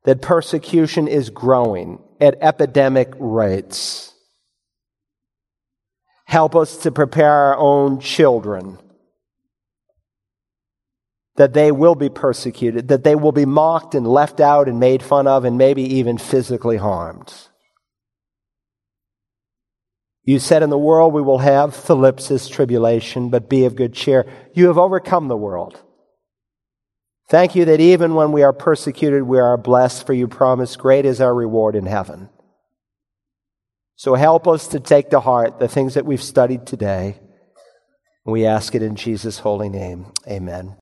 [0.03, 4.13] That persecution is growing at epidemic rates.
[6.25, 8.77] Help us to prepare our own children
[11.38, 15.01] that they will be persecuted, that they will be mocked and left out and made
[15.01, 17.33] fun of and maybe even physically harmed.
[20.23, 24.25] You said, In the world we will have thlipsis, tribulation, but be of good cheer.
[24.53, 25.81] You have overcome the world.
[27.29, 31.05] Thank you that even when we are persecuted, we are blessed, for you promise, Great
[31.05, 32.29] is our reward in heaven.
[33.95, 37.19] So help us to take to heart the things that we've studied today.
[38.25, 40.07] We ask it in Jesus' holy name.
[40.27, 40.75] Amen.